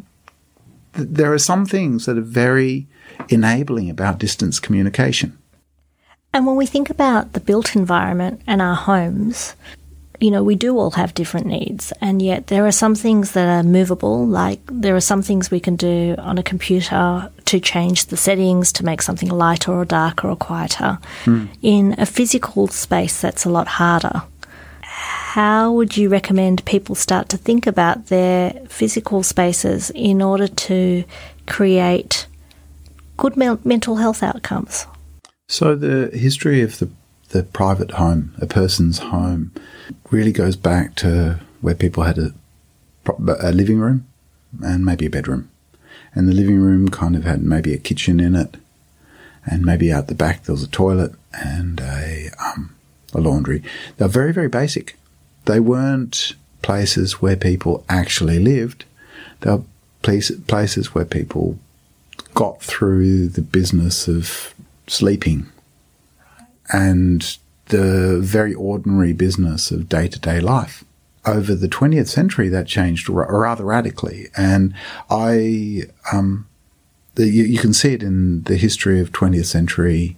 th- 0.94 1.08
there 1.10 1.32
are 1.32 1.38
some 1.38 1.66
things 1.66 2.06
that 2.06 2.16
are 2.16 2.22
very 2.22 2.86
enabling 3.28 3.90
about 3.90 4.18
distance 4.18 4.60
communication. 4.60 5.36
And 6.32 6.46
when 6.46 6.56
we 6.56 6.66
think 6.66 6.90
about 6.90 7.32
the 7.32 7.40
built 7.40 7.74
environment 7.74 8.42
and 8.46 8.60
our 8.60 8.74
homes, 8.74 9.54
you 10.20 10.30
know, 10.30 10.42
we 10.42 10.54
do 10.54 10.78
all 10.78 10.92
have 10.92 11.14
different 11.14 11.46
needs, 11.46 11.92
and 12.00 12.22
yet 12.22 12.46
there 12.46 12.66
are 12.66 12.72
some 12.72 12.94
things 12.94 13.32
that 13.32 13.48
are 13.48 13.62
movable, 13.62 14.26
like 14.26 14.60
there 14.66 14.96
are 14.96 15.00
some 15.00 15.22
things 15.22 15.50
we 15.50 15.60
can 15.60 15.76
do 15.76 16.14
on 16.18 16.38
a 16.38 16.42
computer 16.42 17.30
to 17.44 17.60
change 17.60 18.06
the 18.06 18.16
settings 18.16 18.72
to 18.72 18.84
make 18.84 19.02
something 19.02 19.28
lighter 19.28 19.72
or 19.72 19.84
darker 19.84 20.28
or 20.28 20.36
quieter. 20.36 20.98
Mm. 21.24 21.48
In 21.62 21.94
a 21.98 22.06
physical 22.06 22.68
space, 22.68 23.20
that's 23.20 23.44
a 23.44 23.50
lot 23.50 23.68
harder. 23.68 24.22
How 24.80 25.70
would 25.72 25.96
you 25.98 26.08
recommend 26.08 26.64
people 26.64 26.94
start 26.94 27.28
to 27.28 27.36
think 27.36 27.66
about 27.66 28.06
their 28.06 28.52
physical 28.68 29.22
spaces 29.22 29.90
in 29.90 30.22
order 30.22 30.48
to 30.48 31.04
create 31.46 32.26
good 33.16 33.36
mental 33.36 33.96
health 33.96 34.22
outcomes? 34.22 34.86
So, 35.48 35.74
the 35.74 36.10
history 36.16 36.62
of 36.62 36.78
the 36.78 36.88
the 37.30 37.42
private 37.42 37.92
home, 37.92 38.34
a 38.40 38.46
person's 38.46 38.98
home, 38.98 39.52
really 40.10 40.32
goes 40.32 40.56
back 40.56 40.94
to 40.96 41.40
where 41.60 41.74
people 41.74 42.04
had 42.04 42.18
a, 42.18 42.32
a 43.40 43.52
living 43.52 43.78
room 43.78 44.06
and 44.62 44.84
maybe 44.84 45.06
a 45.06 45.10
bedroom. 45.10 45.50
And 46.14 46.28
the 46.28 46.32
living 46.32 46.58
room 46.58 46.88
kind 46.88 47.16
of 47.16 47.24
had 47.24 47.42
maybe 47.42 47.74
a 47.74 47.78
kitchen 47.78 48.20
in 48.20 48.34
it, 48.36 48.56
and 49.44 49.64
maybe 49.64 49.92
out 49.92 50.06
the 50.06 50.14
back 50.14 50.44
there 50.44 50.54
was 50.54 50.62
a 50.62 50.68
toilet 50.68 51.12
and 51.32 51.80
a 51.80 52.30
um, 52.38 52.74
a 53.14 53.20
laundry. 53.20 53.62
They're 53.96 54.08
very, 54.08 54.32
very 54.32 54.48
basic. 54.48 54.96
They 55.44 55.60
weren't 55.60 56.34
places 56.62 57.20
where 57.20 57.36
people 57.36 57.84
actually 57.88 58.38
lived. 58.38 58.84
They 59.40 59.50
were 59.50 59.62
places 60.02 60.94
where 60.94 61.04
people 61.04 61.58
got 62.36 62.60
through 62.60 63.28
the 63.28 63.40
business 63.40 64.06
of 64.06 64.54
sleeping 64.86 65.46
and 66.70 67.38
the 67.68 68.20
very 68.20 68.52
ordinary 68.52 69.14
business 69.14 69.70
of 69.70 69.88
day 69.88 70.06
to 70.06 70.20
day 70.20 70.38
life. 70.38 70.84
Over 71.24 71.54
the 71.54 71.66
20th 71.66 72.08
century, 72.08 72.50
that 72.50 72.66
changed 72.66 73.08
r- 73.08 73.40
rather 73.40 73.64
radically. 73.64 74.28
And 74.36 74.74
I, 75.08 75.84
um, 76.12 76.46
the, 77.14 77.26
you, 77.26 77.44
you 77.44 77.58
can 77.58 77.72
see 77.72 77.94
it 77.94 78.02
in 78.02 78.42
the 78.42 78.56
history 78.56 79.00
of 79.00 79.12
20th 79.12 79.46
century 79.46 80.16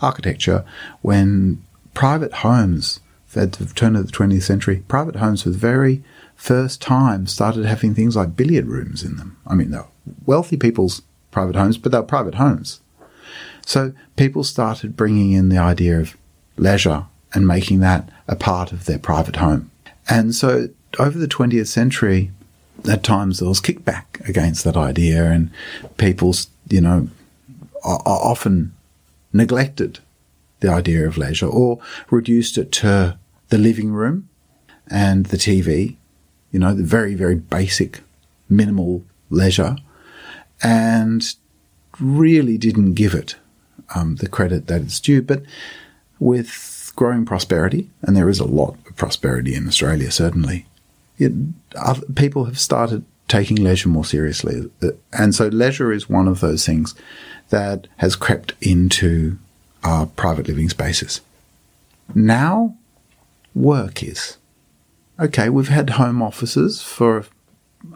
architecture 0.00 0.64
when 1.02 1.62
private 1.94 2.32
homes 2.32 2.98
at 3.36 3.52
the 3.52 3.66
turn 3.66 3.94
of 3.94 4.06
the 4.06 4.12
20th 4.12 4.42
century, 4.42 4.82
private 4.88 5.16
homes 5.16 5.44
for 5.44 5.50
the 5.50 5.56
very 5.56 6.02
first 6.34 6.82
time 6.82 7.28
started 7.28 7.64
having 7.64 7.94
things 7.94 8.16
like 8.16 8.36
billiard 8.36 8.66
rooms 8.66 9.04
in 9.04 9.16
them. 9.18 9.36
I 9.46 9.54
mean, 9.54 9.78
wealthy 10.26 10.56
people's 10.56 11.02
private 11.30 11.56
homes, 11.56 11.78
but 11.78 11.92
they're 11.92 12.02
private 12.02 12.34
homes. 12.34 12.80
So 13.64 13.92
people 14.16 14.44
started 14.44 14.96
bringing 14.96 15.32
in 15.32 15.48
the 15.48 15.58
idea 15.58 16.00
of 16.00 16.16
leisure 16.56 17.06
and 17.32 17.46
making 17.46 17.80
that 17.80 18.08
a 18.26 18.36
part 18.36 18.72
of 18.72 18.86
their 18.86 18.98
private 18.98 19.36
home. 19.36 19.70
And 20.08 20.34
so 20.34 20.68
over 20.98 21.18
the 21.18 21.28
20th 21.28 21.68
century, 21.68 22.30
at 22.88 23.04
times 23.04 23.38
there 23.38 23.48
was 23.48 23.60
kickback 23.60 24.28
against 24.28 24.64
that 24.64 24.76
idea 24.76 25.30
and 25.30 25.50
people, 25.98 26.34
you 26.68 26.80
know, 26.80 27.08
are 27.84 28.02
often 28.04 28.72
neglected 29.32 30.00
the 30.60 30.68
idea 30.68 31.06
of 31.06 31.16
leisure 31.16 31.46
or 31.46 31.78
reduced 32.10 32.58
it 32.58 32.72
to 32.72 33.16
the 33.48 33.58
living 33.58 33.92
room 33.92 34.28
and 34.88 35.26
the 35.26 35.36
TV, 35.36 35.96
you 36.52 36.58
know, 36.58 36.74
the 36.74 36.82
very, 36.82 37.14
very 37.14 37.36
basic, 37.36 38.00
minimal 38.48 39.04
leisure, 39.30 39.76
and 40.62 41.34
really 41.98 42.58
didn't 42.58 42.94
give 42.94 43.14
it 43.14 43.36
um, 43.94 44.16
the 44.16 44.28
credit 44.28 44.66
that 44.66 44.82
it's 44.82 45.00
due. 45.00 45.22
But 45.22 45.42
with 46.18 46.92
growing 46.96 47.24
prosperity, 47.24 47.90
and 48.02 48.16
there 48.16 48.28
is 48.28 48.40
a 48.40 48.44
lot 48.44 48.76
of 48.86 48.96
prosperity 48.96 49.54
in 49.54 49.66
Australia, 49.66 50.10
certainly, 50.10 50.66
it, 51.18 51.32
people 52.14 52.44
have 52.46 52.58
started 52.58 53.04
taking 53.28 53.56
leisure 53.56 53.88
more 53.88 54.04
seriously. 54.04 54.70
And 55.12 55.34
so 55.34 55.48
leisure 55.48 55.92
is 55.92 56.08
one 56.08 56.26
of 56.26 56.40
those 56.40 56.66
things 56.66 56.94
that 57.50 57.86
has 57.98 58.16
crept 58.16 58.54
into 58.60 59.38
our 59.84 60.06
private 60.06 60.48
living 60.48 60.68
spaces. 60.68 61.20
Now, 62.14 62.74
work 63.54 64.02
is. 64.02 64.36
Okay, 65.18 65.48
we've 65.48 65.68
had 65.68 65.90
home 65.90 66.22
offices 66.22 66.82
for 66.82 67.26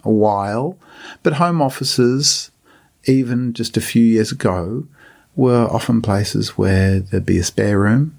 a 0.03 0.11
while, 0.11 0.79
but 1.22 1.35
home 1.35 1.61
offices, 1.61 2.50
even 3.07 3.53
just 3.53 3.77
a 3.77 3.81
few 3.81 4.03
years 4.03 4.33
ago, 4.33 4.87
were 5.37 5.67
often 5.71 6.01
places 6.01 6.57
where 6.57 7.01
there'd 7.01 7.27
be 7.27 7.38
a 7.38 7.45
spare 7.45 7.79
room, 7.79 8.17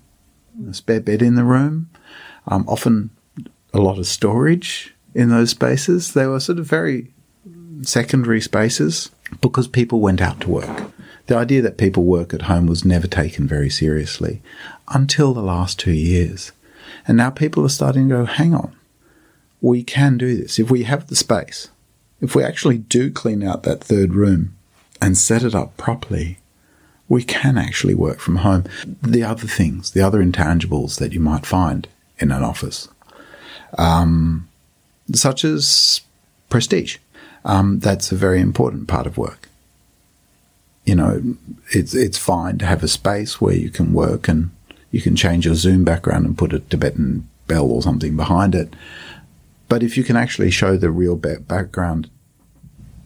a 0.69 0.73
spare 0.73 0.99
bed 0.99 1.21
in 1.21 1.35
the 1.35 1.43
room, 1.43 1.89
um, 2.47 2.65
often 2.67 3.09
a 3.73 3.79
lot 3.79 3.97
of 3.97 4.07
storage 4.07 4.93
in 5.13 5.29
those 5.29 5.51
spaces. 5.51 6.13
They 6.13 6.27
were 6.27 6.39
sort 6.39 6.59
of 6.59 6.65
very 6.65 7.07
secondary 7.83 8.41
spaces 8.41 9.11
because 9.41 9.67
people 9.67 9.99
went 9.99 10.21
out 10.21 10.41
to 10.41 10.49
work. 10.49 10.91
The 11.27 11.37
idea 11.37 11.61
that 11.63 11.77
people 11.77 12.03
work 12.03 12.33
at 12.33 12.43
home 12.43 12.67
was 12.67 12.85
never 12.85 13.07
taken 13.07 13.47
very 13.47 13.69
seriously 13.69 14.41
until 14.89 15.33
the 15.33 15.41
last 15.41 15.79
two 15.79 15.91
years. 15.91 16.51
And 17.07 17.17
now 17.17 17.29
people 17.29 17.65
are 17.65 17.69
starting 17.69 18.09
to 18.09 18.15
go, 18.15 18.25
hang 18.25 18.53
on, 18.53 18.75
we 19.61 19.83
can 19.83 20.17
do 20.17 20.35
this. 20.35 20.59
If 20.59 20.69
we 20.69 20.83
have 20.83 21.07
the 21.07 21.15
space, 21.15 21.69
if 22.21 22.35
we 22.35 22.43
actually 22.43 22.77
do 22.77 23.11
clean 23.11 23.43
out 23.43 23.63
that 23.63 23.83
third 23.83 24.13
room 24.13 24.55
and 25.01 25.17
set 25.17 25.43
it 25.43 25.55
up 25.55 25.75
properly, 25.77 26.37
we 27.07 27.23
can 27.23 27.57
actually 27.57 27.95
work 27.95 28.19
from 28.19 28.37
home. 28.37 28.65
The 29.01 29.23
other 29.23 29.47
things, 29.47 29.91
the 29.91 30.01
other 30.01 30.23
intangibles 30.23 30.99
that 30.99 31.13
you 31.13 31.19
might 31.19 31.45
find 31.45 31.87
in 32.17 32.31
an 32.31 32.43
office, 32.43 32.87
um, 33.77 34.47
such 35.13 35.43
as 35.43 36.01
prestige, 36.49 36.97
um, 37.43 37.79
that's 37.79 38.11
a 38.11 38.15
very 38.15 38.41
important 38.41 38.87
part 38.87 39.05
of 39.05 39.17
work 39.17 39.49
you 40.85 40.93
know, 40.95 41.21
it's 41.71 41.93
it's 41.95 42.17
fine 42.17 42.59
to 42.59 42.65
have 42.65 42.83
a 42.83 42.87
space 42.87 43.41
where 43.41 43.55
you 43.55 43.69
can 43.69 43.91
work 43.91 44.27
and 44.27 44.51
you 44.91 45.01
can 45.01 45.15
change 45.15 45.45
your 45.45 45.55
Zoom 45.55 45.83
background 45.83 46.25
and 46.25 46.37
put 46.37 46.53
a 46.53 46.59
Tibetan 46.59 47.27
bell 47.47 47.69
or 47.69 47.81
something 47.81 48.15
behind 48.15 48.55
it. 48.55 48.73
But 49.67 49.81
if 49.81 49.97
you 49.97 50.03
can 50.03 50.15
actually 50.15 50.51
show 50.51 50.77
the 50.77 50.91
real 50.91 51.15
background 51.15 52.09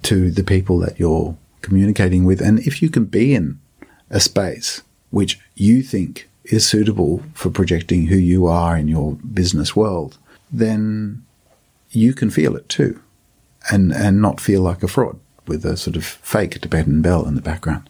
to 0.04 0.30
the 0.30 0.44
people 0.44 0.78
that 0.80 1.00
you're 1.00 1.36
communicating 1.62 2.26
with, 2.26 2.42
and 2.42 2.60
if 2.60 2.82
you 2.82 2.90
can 2.90 3.06
be 3.06 3.36
in 3.36 3.60
a 4.10 4.20
space 4.20 4.82
which 5.12 5.40
you 5.56 5.82
think 5.82 6.30
is 6.46 6.66
suitable 6.66 7.24
for 7.34 7.50
projecting 7.50 8.08
who 8.08 8.16
you 8.16 8.48
are 8.48 8.76
in 8.78 8.88
your 8.88 9.14
business 9.34 9.76
world, 9.76 10.18
then 10.52 11.24
you 11.92 12.14
can 12.14 12.30
feel 12.30 12.56
it 12.56 12.68
too, 12.70 13.00
and 13.72 13.92
and 13.92 14.22
not 14.22 14.40
feel 14.40 14.62
like 14.62 14.84
a 14.84 14.88
fraud 14.88 15.20
with 15.48 15.66
a 15.66 15.78
sort 15.78 15.96
of 15.96 16.06
fake 16.06 16.60
Tibetan 16.62 17.02
bell 17.02 17.28
in 17.28 17.36
the 17.36 17.42
background. 17.42 17.90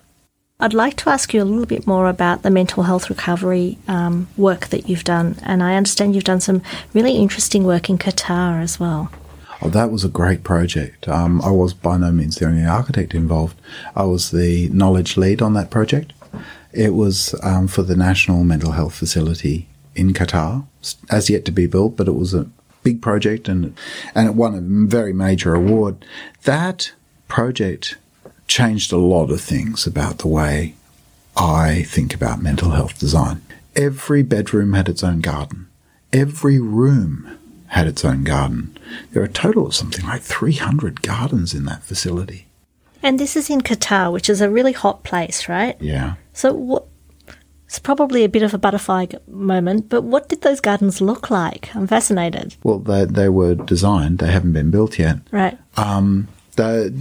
I'd 0.62 0.74
like 0.74 0.98
to 0.98 1.10
ask 1.10 1.34
you 1.34 1.42
a 1.42 1.46
little 1.46 1.66
bit 1.66 1.88
more 1.88 2.10
about 2.10 2.42
the 2.42 2.50
mental 2.50 2.84
health 2.84 3.10
recovery 3.10 3.78
um, 3.88 4.28
work 4.36 4.68
that 4.68 4.90
you've 4.90 5.06
done. 5.06 5.38
And 5.44 5.64
I 5.64 5.76
understand 5.76 6.16
you've 6.16 6.26
done 6.26 6.42
some 6.42 6.62
really 6.94 7.16
interesting 7.16 7.64
work 7.64 7.90
in 7.90 7.98
Qatar 7.98 8.62
as 8.62 8.78
well. 8.78 9.10
Oh, 9.62 9.70
that 9.70 9.92
was 9.92 10.06
a 10.06 10.10
great 10.10 10.44
project. 10.44 11.08
Um, 11.08 11.42
I 11.42 11.52
was 11.52 11.74
by 11.74 11.98
no 11.98 12.12
means 12.12 12.36
the 12.36 12.46
only 12.46 12.66
architect 12.66 13.14
involved. 13.14 13.60
I 13.96 14.04
was 14.04 14.32
the 14.32 14.70
knowledge 14.70 15.18
lead 15.18 15.42
on 15.42 15.54
that 15.54 15.70
project. 15.70 16.14
It 16.72 16.94
was 16.94 17.36
um, 17.44 17.68
for 17.68 17.84
the 17.84 17.96
National 17.96 18.44
Mental 18.44 18.72
Health 18.72 18.96
Facility 18.96 19.68
in 19.96 20.14
Qatar, 20.14 20.66
as 21.10 21.30
yet 21.30 21.44
to 21.46 21.52
be 21.52 21.68
built, 21.68 21.98
but 21.98 22.08
it 22.08 22.14
was 22.14 22.34
a 22.34 22.48
big 22.84 23.02
project 23.02 23.50
and 23.50 23.76
and 24.16 24.28
it 24.28 24.36
won 24.36 24.56
a 24.56 24.62
very 24.62 25.12
major 25.14 25.54
award. 25.54 26.06
That 26.44 26.94
project 27.28 27.98
changed 28.48 28.94
a 28.94 28.98
lot 28.98 29.30
of 29.30 29.42
things 29.42 29.86
about 29.86 30.20
the 30.20 30.28
way 30.28 30.76
I 31.36 31.84
think 31.84 32.14
about 32.14 32.42
mental 32.42 32.72
health 32.72 32.98
design. 32.98 33.42
Every 33.76 34.24
bedroom 34.24 34.74
had 34.74 34.90
its 34.90 35.04
own 35.04 35.20
garden. 35.22 35.68
Every 36.12 36.60
room 36.60 37.39
had 37.70 37.88
its 37.88 38.04
own 38.04 38.24
garden. 38.24 38.78
There 39.12 39.22
are 39.22 39.26
a 39.26 39.30
total 39.30 39.68
of 39.68 39.76
something 39.76 40.06
like 40.06 40.22
300 40.22 41.02
gardens 41.02 41.54
in 41.54 41.66
that 41.66 41.84
facility. 41.84 42.46
And 43.02 43.20
this 43.20 43.36
is 43.36 43.50
in 43.50 43.62
Qatar, 43.62 44.12
which 44.12 44.30
is 44.30 44.42
a 44.42 44.50
really 44.50 44.74
hot 44.74 45.04
place, 45.04 45.48
right? 45.48 45.78
Yeah. 45.80 46.16
So 46.34 46.54
what, 46.54 46.86
it's 47.66 47.80
probably 47.80 48.24
a 48.24 48.30
bit 48.30 48.44
of 48.44 48.54
a 48.54 48.58
butterfly 48.58 49.06
moment, 49.28 49.90
but 49.90 50.02
what 50.02 50.28
did 50.28 50.42
those 50.42 50.60
gardens 50.60 51.00
look 51.00 51.30
like? 51.30 51.74
I'm 51.76 51.88
fascinated. 51.88 52.56
Well, 52.64 52.80
they, 52.80 53.06
they 53.06 53.30
were 53.30 53.56
designed. 53.56 54.18
They 54.18 54.32
haven't 54.32 54.54
been 54.54 54.72
built 54.72 54.98
yet. 54.98 55.18
Right. 55.32 55.58
Um, 55.78 56.28
they 56.56 56.92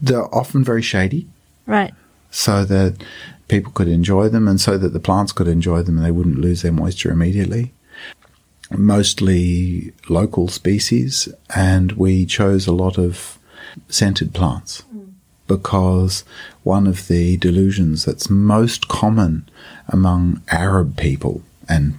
they're 0.00 0.34
often 0.34 0.64
very 0.64 0.82
shady. 0.82 1.28
Right. 1.66 1.92
So 2.30 2.64
that 2.64 3.04
people 3.48 3.70
could 3.72 3.88
enjoy 3.88 4.28
them 4.30 4.48
and 4.48 4.60
so 4.60 4.78
that 4.78 4.94
the 4.94 5.00
plants 5.00 5.32
could 5.32 5.46
enjoy 5.46 5.82
them 5.82 5.98
and 5.98 6.06
they 6.06 6.10
wouldn't 6.10 6.38
lose 6.38 6.62
their 6.62 6.72
moisture 6.72 7.10
immediately. 7.10 7.72
Mostly 8.70 9.92
local 10.08 10.48
species, 10.48 11.28
and 11.54 11.92
we 11.92 12.26
chose 12.26 12.66
a 12.66 12.72
lot 12.72 12.98
of 12.98 13.38
scented 13.88 14.32
plants 14.32 14.80
hmm. 14.82 15.04
because 15.46 16.24
one 16.62 16.86
of 16.86 17.08
the 17.08 17.36
delusions 17.36 18.04
that's 18.04 18.30
most 18.30 18.88
common 18.88 19.48
among 19.88 20.40
Arab 20.48 20.96
people, 20.96 21.42
and 21.68 21.98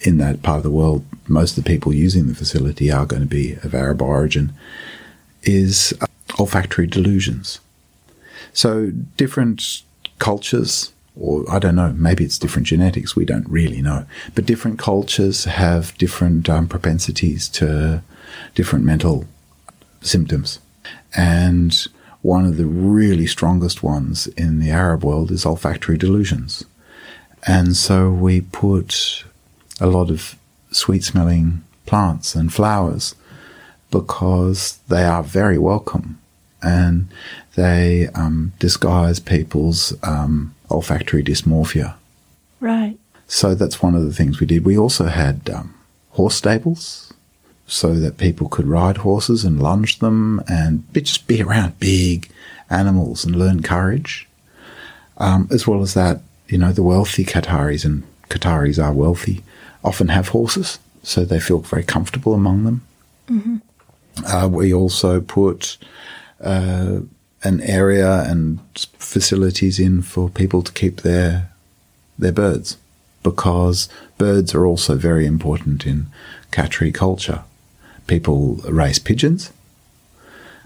in 0.00 0.18
that 0.18 0.42
part 0.42 0.58
of 0.58 0.62
the 0.62 0.70
world, 0.70 1.04
most 1.28 1.56
of 1.56 1.64
the 1.64 1.68
people 1.68 1.92
using 1.92 2.26
the 2.26 2.34
facility 2.34 2.90
are 2.90 3.06
going 3.06 3.22
to 3.22 3.28
be 3.28 3.54
of 3.62 3.74
Arab 3.74 4.02
origin, 4.02 4.52
is 5.42 5.94
uh, 6.00 6.06
olfactory 6.38 6.86
delusions. 6.86 7.60
So 8.52 8.90
different 9.16 9.82
cultures, 10.18 10.92
or 11.18 11.44
I 11.50 11.58
don't 11.58 11.76
know, 11.76 11.92
maybe 11.92 12.24
it's 12.24 12.38
different 12.38 12.68
genetics, 12.68 13.16
we 13.16 13.24
don't 13.24 13.48
really 13.48 13.82
know, 13.82 14.06
but 14.34 14.46
different 14.46 14.78
cultures 14.78 15.44
have 15.44 15.96
different 15.98 16.48
um, 16.48 16.68
propensities 16.68 17.48
to 17.50 18.02
different 18.54 18.84
mental 18.84 19.24
symptoms. 20.00 20.58
And 21.16 21.86
one 22.22 22.44
of 22.44 22.56
the 22.56 22.66
really 22.66 23.26
strongest 23.26 23.82
ones 23.82 24.26
in 24.28 24.58
the 24.58 24.70
Arab 24.70 25.04
world 25.04 25.30
is 25.30 25.46
olfactory 25.46 25.96
delusions. 25.96 26.64
And 27.46 27.76
so 27.76 28.10
we 28.10 28.40
put 28.40 29.24
a 29.80 29.86
lot 29.86 30.10
of 30.10 30.36
sweet 30.72 31.04
smelling 31.04 31.62
plants 31.86 32.34
and 32.34 32.52
flowers 32.52 33.14
because 33.90 34.78
they 34.88 35.04
are 35.04 35.22
very 35.22 35.56
welcome 35.56 36.18
and 36.62 37.08
they 37.54 38.08
um, 38.08 38.52
disguise 38.58 39.20
people's 39.20 39.94
um, 40.02 40.54
olfactory 40.70 41.22
dysmorphia. 41.22 41.94
Right. 42.60 42.98
So 43.26 43.54
that's 43.54 43.82
one 43.82 43.94
of 43.94 44.04
the 44.04 44.12
things 44.12 44.40
we 44.40 44.46
did. 44.46 44.64
We 44.64 44.78
also 44.78 45.06
had 45.06 45.50
um, 45.50 45.74
horse 46.10 46.36
stables 46.36 47.12
so 47.66 47.94
that 47.94 48.18
people 48.18 48.48
could 48.48 48.66
ride 48.66 48.98
horses 48.98 49.44
and 49.44 49.60
lunge 49.60 49.98
them 49.98 50.40
and 50.48 50.90
be, 50.92 51.00
just 51.00 51.26
be 51.26 51.42
around 51.42 51.78
big 51.80 52.30
animals 52.70 53.24
and 53.24 53.34
learn 53.34 53.62
courage. 53.62 54.28
Um, 55.18 55.48
as 55.50 55.66
well 55.66 55.82
as 55.82 55.94
that, 55.94 56.20
you 56.48 56.58
know, 56.58 56.72
the 56.72 56.82
wealthy 56.82 57.24
Qataris 57.24 57.84
and 57.84 58.04
Qataris 58.28 58.82
are 58.82 58.92
wealthy, 58.92 59.42
often 59.82 60.08
have 60.08 60.28
horses, 60.28 60.78
so 61.02 61.24
they 61.24 61.40
feel 61.40 61.58
very 61.58 61.82
comfortable 61.82 62.34
among 62.34 62.64
them. 62.64 62.86
Mm-hmm. 63.28 63.56
Uh, 64.26 64.48
we 64.48 64.72
also 64.74 65.20
put 65.20 65.78
uh, 66.40 67.00
an 67.46 67.60
area 67.62 68.22
and 68.30 68.58
facilities 68.98 69.78
in 69.78 70.02
for 70.02 70.28
people 70.28 70.62
to 70.62 70.72
keep 70.72 71.02
their 71.02 71.50
their 72.18 72.32
birds 72.32 72.76
because 73.22 73.88
birds 74.18 74.54
are 74.54 74.66
also 74.66 74.94
very 74.96 75.26
important 75.26 75.86
in 75.86 76.06
Qatari 76.52 76.92
culture. 76.92 77.42
People 78.06 78.56
raise 78.68 78.98
pigeons, 78.98 79.52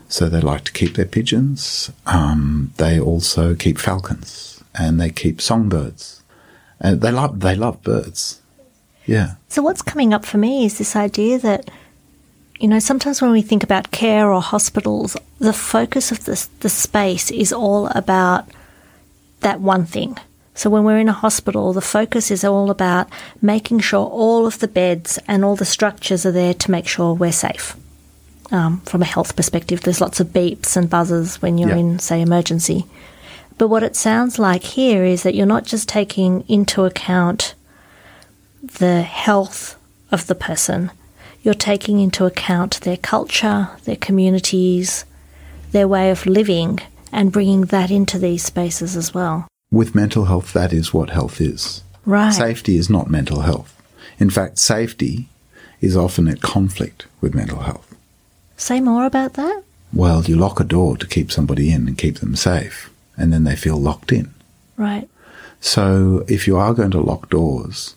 so 0.09 0.29
they 0.29 0.41
like 0.41 0.65
to 0.65 0.73
keep 0.73 0.95
their 0.95 1.07
pigeons. 1.07 1.91
Um, 2.07 2.73
they 2.77 3.01
also 3.01 3.55
keep 3.55 3.79
falcons 3.79 4.63
and 4.75 5.01
they 5.01 5.11
keep 5.11 5.41
songbirds, 5.41 6.23
and 6.81 7.01
they 7.01 7.11
love 7.11 7.41
they 7.41 7.57
love 7.57 7.83
birds. 7.83 8.41
Yeah. 9.07 9.35
So 9.49 9.63
what's 9.63 9.83
coming 9.83 10.15
up 10.15 10.25
for 10.25 10.39
me 10.39 10.67
is 10.67 10.79
this 10.79 10.95
idea 10.95 11.39
that 11.39 11.71
you 12.61 12.69
know, 12.69 12.79
sometimes 12.79 13.23
when 13.23 13.33
we 13.33 13.41
think 13.41 13.63
about 13.63 13.91
care 13.91 14.31
or 14.31 14.43
hospitals, 14.43 15.17
the 15.39 15.55
focus 15.55 16.13
of 16.13 16.27
the, 16.27 16.47
the 16.61 16.69
space 16.69 17.31
is 17.31 17.55
all 17.55 17.87
about 17.89 18.47
that 19.41 19.61
one 19.61 19.87
thing. 19.87 20.19
So 20.55 20.69
when 20.69 20.85
we're 20.85 20.99
in 20.99 21.09
a 21.09 21.15
hospital, 21.15 21.73
the 21.73 21.81
focus 21.81 22.31
is 22.31 22.45
all 22.45 22.71
about 22.71 23.09
making 23.41 23.81
sure 23.81 24.07
all 24.07 24.47
of 24.47 24.59
the 24.59 24.69
beds 24.69 25.19
and 25.27 25.43
all 25.43 25.57
the 25.57 25.65
structures 25.65 26.27
are 26.27 26.33
there 26.33 26.53
to 26.53 26.71
make 26.71 26.87
sure 26.87 27.15
we're 27.15 27.33
safe. 27.33 27.77
Um, 28.53 28.83
from 28.83 29.01
a 29.01 29.07
health 29.07 29.37
perspective, 29.37 29.81
there's 29.81 30.03
lots 30.03 30.21
of 30.21 30.29
beeps 30.29 30.77
and 30.77 30.91
buzzers 30.91 31.41
when 31.41 31.57
you're 31.57 31.71
in, 31.71 31.99
say, 31.99 32.21
emergency. 32.21 32.85
But 33.57 33.69
what 33.69 33.83
it 33.83 33.97
sounds 33.97 34.39
like 34.39 34.65
here 34.65 35.03
is 35.03 35.23
that 35.23 35.35
you're 35.35 35.47
not 35.47 35.65
just 35.65 35.89
taking 35.89 36.45
into 36.47 36.85
account 36.85 37.55
the 38.63 39.01
health 39.01 39.77
of 40.11 40.27
the 40.27 40.35
person, 40.35 40.91
you're 41.43 41.55
taking 41.55 42.01
into 42.01 42.27
account 42.27 42.81
their 42.83 42.97
culture, 42.97 43.71
their 43.85 43.97
communities, 43.97 45.05
their 45.73 45.89
way 45.89 46.11
of 46.11 46.27
living, 46.27 46.81
and 47.13 47.33
bringing 47.33 47.63
that 47.67 47.91
into 47.91 48.19
these 48.19 48.45
spaces 48.45 48.97
as 48.97 49.15
well. 49.15 49.49
With 49.71 49.95
mental 49.95 50.27
health, 50.27 50.53
that 50.53 50.73
is 50.73 50.93
what 50.93 51.11
health 51.11 51.41
is. 51.41 51.83
Right. 52.05 52.33
Safety 52.33 52.77
is 52.77 52.91
not 52.91 53.11
mental 53.11 53.41
health. 53.41 53.77
In 54.19 54.31
fact, 54.31 54.59
safety 54.59 55.29
is 55.81 55.97
often 55.97 56.29
at 56.29 56.41
conflict 56.41 57.07
with 57.21 57.35
mental 57.35 57.61
health. 57.61 57.95
Say 58.57 58.81
more 58.81 59.07
about 59.07 59.35
that. 59.35 59.63
Well, 59.93 60.23
you 60.25 60.37
lock 60.37 60.61
a 60.61 60.65
door 60.65 60.97
to 60.97 61.07
keep 61.07 61.33
somebody 61.33 61.73
in 61.73 61.89
and 61.89 61.97
keep 61.97 62.19
them 62.19 62.37
safe, 62.37 62.91
and 63.17 63.33
then 63.33 63.45
they 63.45 63.57
feel 63.57 63.77
locked 63.77 64.13
in. 64.13 64.35
Right. 64.77 65.09
So 65.61 66.25
if 66.29 66.47
you 66.47 66.57
are 66.57 66.75
going 66.75 66.91
to 66.93 67.01
lock 67.01 67.29
doors, 67.31 67.97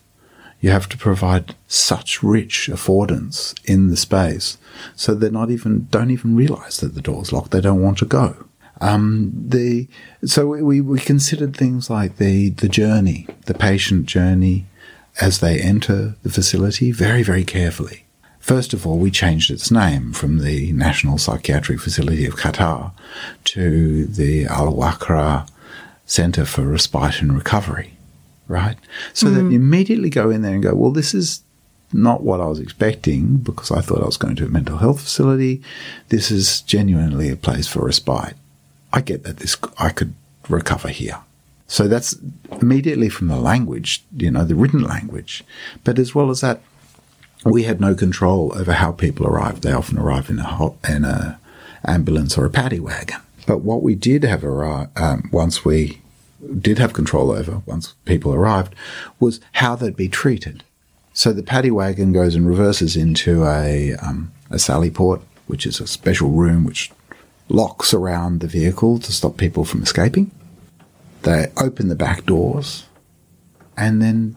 you 0.64 0.72
have 0.72 0.88
to 0.88 0.98
provide 0.98 1.56
such 1.68 2.24
rich 2.24 2.70
affordance 2.72 3.54
in 3.66 3.90
the 3.90 3.98
space 3.98 4.58
so 4.96 5.14
they're 5.14 5.30
not 5.30 5.52
even 5.52 5.88
don't 5.92 6.10
even 6.10 6.38
realize 6.38 6.78
that 6.78 6.96
the 6.96 7.02
door's 7.02 7.34
locked. 7.34 7.52
They 7.52 7.60
don't 7.60 7.82
want 7.82 7.98
to 7.98 8.06
go. 8.06 8.46
Um, 8.80 9.34
the 9.36 9.90
so 10.24 10.48
we, 10.48 10.80
we 10.80 11.00
considered 11.00 11.54
things 11.56 11.90
like 11.90 12.16
the 12.16 12.50
the 12.50 12.70
journey, 12.70 13.28
the 13.46 13.54
patient 13.54 14.06
journey, 14.06 14.66
as 15.20 15.42
they 15.42 15.60
enter 15.60 16.16
the 16.24 16.30
facility 16.30 16.92
very 16.92 17.24
very 17.24 17.44
carefully. 17.44 18.06
First 18.40 18.74
of 18.74 18.88
all, 18.88 18.98
we 18.98 19.12
changed 19.12 19.52
its 19.52 19.70
name 19.70 20.14
from 20.14 20.40
the 20.40 20.72
National 20.72 21.18
Psychiatric 21.18 21.82
Facility 21.82 22.26
of 22.26 22.36
Qatar 22.36 22.92
to 23.46 24.06
the 24.06 24.46
Al 24.46 24.74
Waqra 24.74 25.46
Center 26.06 26.46
for 26.46 26.64
Respite 26.64 27.22
and 27.22 27.36
Recovery 27.36 27.93
right? 28.48 28.78
So 29.14 29.28
mm. 29.28 29.36
that 29.36 29.44
you 29.44 29.58
immediately 29.58 30.10
go 30.10 30.30
in 30.30 30.42
there 30.42 30.54
and 30.54 30.64
go, 30.64 30.76
well, 30.76 30.92
this 30.92 31.14
is 31.14 31.44
not 31.94 32.24
what 32.24 32.42
I 32.42 32.46
was 32.46 32.60
expecting 32.60 33.38
because 33.38 33.72
I 33.72 33.82
thought 33.82 34.02
I 34.02 34.06
was 34.06 34.18
going 34.18 34.36
to 34.38 34.46
a 34.46 34.50
mental 34.50 34.78
health 34.78 35.02
facility. 35.02 35.62
This 36.10 36.32
is 36.32 36.62
genuinely 36.62 37.30
a 37.30 37.36
place 37.36 37.68
for 37.68 37.86
respite. 37.86 38.36
I 38.92 39.02
get 39.02 39.24
that 39.24 39.38
this, 39.38 39.58
I 39.78 39.90
could 39.90 40.14
recover 40.50 40.90
here. 40.90 41.20
So 41.68 41.88
that's 41.88 42.16
immediately 42.62 43.10
from 43.10 43.28
the 43.28 43.40
language, 43.40 44.04
you 44.16 44.30
know, 44.30 44.44
the 44.44 44.56
written 44.56 44.84
language. 44.84 45.44
But 45.84 45.98
as 45.98 46.14
well 46.14 46.30
as 46.30 46.42
that, 46.42 46.62
we 47.46 47.64
had 47.64 47.82
no 47.82 47.96
control 47.96 48.54
over 48.56 48.74
how 48.74 48.92
people 48.92 49.26
arrived. 49.26 49.64
They 49.64 49.72
often 49.72 49.98
arrive 49.98 50.30
in 50.30 50.40
a, 50.40 50.44
hot, 50.44 50.76
in 50.88 51.04
a 51.04 51.40
ambulance 51.86 52.38
or 52.38 52.46
a 52.46 52.50
paddy 52.50 52.80
wagon. 52.80 53.20
But 53.46 53.60
what 53.60 53.82
we 53.82 53.96
did 53.96 54.24
have 54.24 54.44
arrive, 54.44 54.90
um, 54.96 55.30
once 55.32 55.66
we 55.66 56.03
did 56.60 56.80
have 56.80 56.94
control 56.94 57.32
over 57.32 57.62
once 57.66 57.94
people 58.06 58.34
arrived 58.34 58.76
was 59.20 59.40
how 59.54 59.76
they'd 59.76 59.96
be 59.96 60.10
treated. 60.10 60.64
So 61.14 61.32
the 61.32 61.44
paddy 61.44 61.72
wagon 61.72 62.12
goes 62.12 62.36
and 62.36 62.48
reverses 62.48 62.96
into 62.96 63.46
a, 63.46 63.94
um, 63.96 64.32
a 64.50 64.58
sally 64.58 64.90
port, 64.90 65.22
which 65.48 65.66
is 65.66 65.80
a 65.80 65.88
special 65.88 66.30
room 66.30 66.64
which 66.64 66.92
locks 67.50 67.94
around 67.94 68.40
the 68.40 68.48
vehicle 68.48 69.00
to 69.00 69.12
stop 69.12 69.38
people 69.38 69.66
from 69.66 69.84
escaping. 69.84 70.32
They 71.22 71.52
open 71.58 71.88
the 71.88 71.96
back 71.96 72.26
doors, 72.26 72.86
and 73.78 74.02
then 74.02 74.36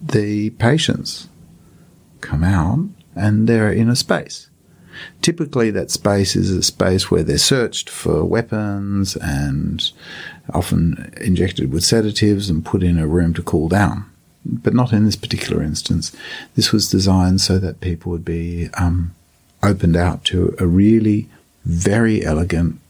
the 0.00 0.50
patients 0.50 1.28
come 2.20 2.42
out 2.44 2.88
and 3.14 3.48
they're 3.48 3.72
in 3.72 3.88
a 3.88 3.96
space. 3.96 4.48
Typically, 5.20 5.70
that 5.70 5.90
space 5.90 6.36
is 6.36 6.50
a 6.50 6.62
space 6.62 7.10
where 7.10 7.22
they're 7.22 7.38
searched 7.38 7.88
for 7.88 8.24
weapons 8.24 9.16
and 9.16 9.90
often 10.52 11.12
injected 11.20 11.72
with 11.72 11.84
sedatives 11.84 12.50
and 12.50 12.64
put 12.64 12.82
in 12.82 12.98
a 12.98 13.06
room 13.06 13.34
to 13.34 13.42
cool 13.42 13.68
down. 13.68 14.04
But 14.44 14.74
not 14.74 14.92
in 14.92 15.04
this 15.04 15.16
particular 15.16 15.62
instance. 15.62 16.14
This 16.56 16.72
was 16.72 16.90
designed 16.90 17.40
so 17.40 17.58
that 17.58 17.80
people 17.80 18.10
would 18.10 18.24
be 18.24 18.68
um, 18.74 19.14
opened 19.62 19.96
out 19.96 20.24
to 20.26 20.54
a 20.58 20.66
really 20.66 21.28
very 21.64 22.24
elegant 22.24 22.80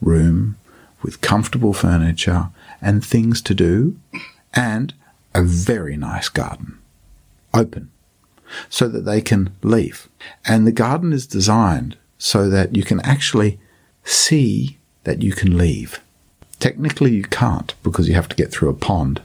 room 0.00 0.56
with 1.02 1.20
comfortable 1.20 1.72
furniture 1.72 2.48
and 2.80 3.04
things 3.04 3.42
to 3.42 3.54
do 3.54 3.96
and 4.54 4.94
a 5.34 5.42
very 5.42 5.96
nice 5.96 6.28
garden. 6.28 6.78
Open 7.52 7.90
so 8.68 8.88
that 8.88 9.04
they 9.04 9.20
can 9.20 9.54
leave. 9.62 10.08
And 10.46 10.66
the 10.66 10.72
garden 10.72 11.12
is 11.12 11.26
designed 11.26 11.96
so 12.18 12.48
that 12.48 12.76
you 12.76 12.82
can 12.82 13.00
actually 13.00 13.58
see 14.04 14.78
that 15.04 15.22
you 15.22 15.32
can 15.32 15.56
leave. 15.56 16.00
Technically, 16.58 17.12
you 17.12 17.24
can't 17.24 17.74
because 17.82 18.08
you 18.08 18.14
have 18.14 18.28
to 18.28 18.36
get 18.36 18.50
through 18.50 18.70
a 18.70 18.74
pond. 18.74 19.22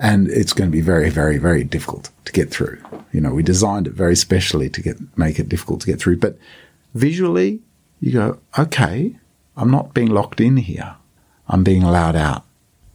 And 0.00 0.28
it's 0.28 0.52
going 0.52 0.70
to 0.70 0.76
be 0.76 0.80
very, 0.80 1.10
very, 1.10 1.38
very 1.38 1.64
difficult 1.64 2.10
to 2.24 2.32
get 2.32 2.50
through. 2.50 2.80
You 3.12 3.20
know, 3.20 3.32
we 3.32 3.42
designed 3.42 3.86
it 3.86 3.94
very 3.94 4.14
specially 4.14 4.70
to 4.70 4.82
get, 4.82 4.96
make 5.18 5.38
it 5.38 5.48
difficult 5.48 5.80
to 5.80 5.86
get 5.86 5.98
through. 5.98 6.18
But 6.18 6.38
visually, 6.94 7.60
you 8.00 8.12
go, 8.12 8.38
okay, 8.58 9.16
I'm 9.56 9.70
not 9.70 9.94
being 9.94 10.10
locked 10.10 10.40
in 10.40 10.58
here. 10.58 10.94
I'm 11.48 11.64
being 11.64 11.82
allowed 11.82 12.14
out. 12.14 12.44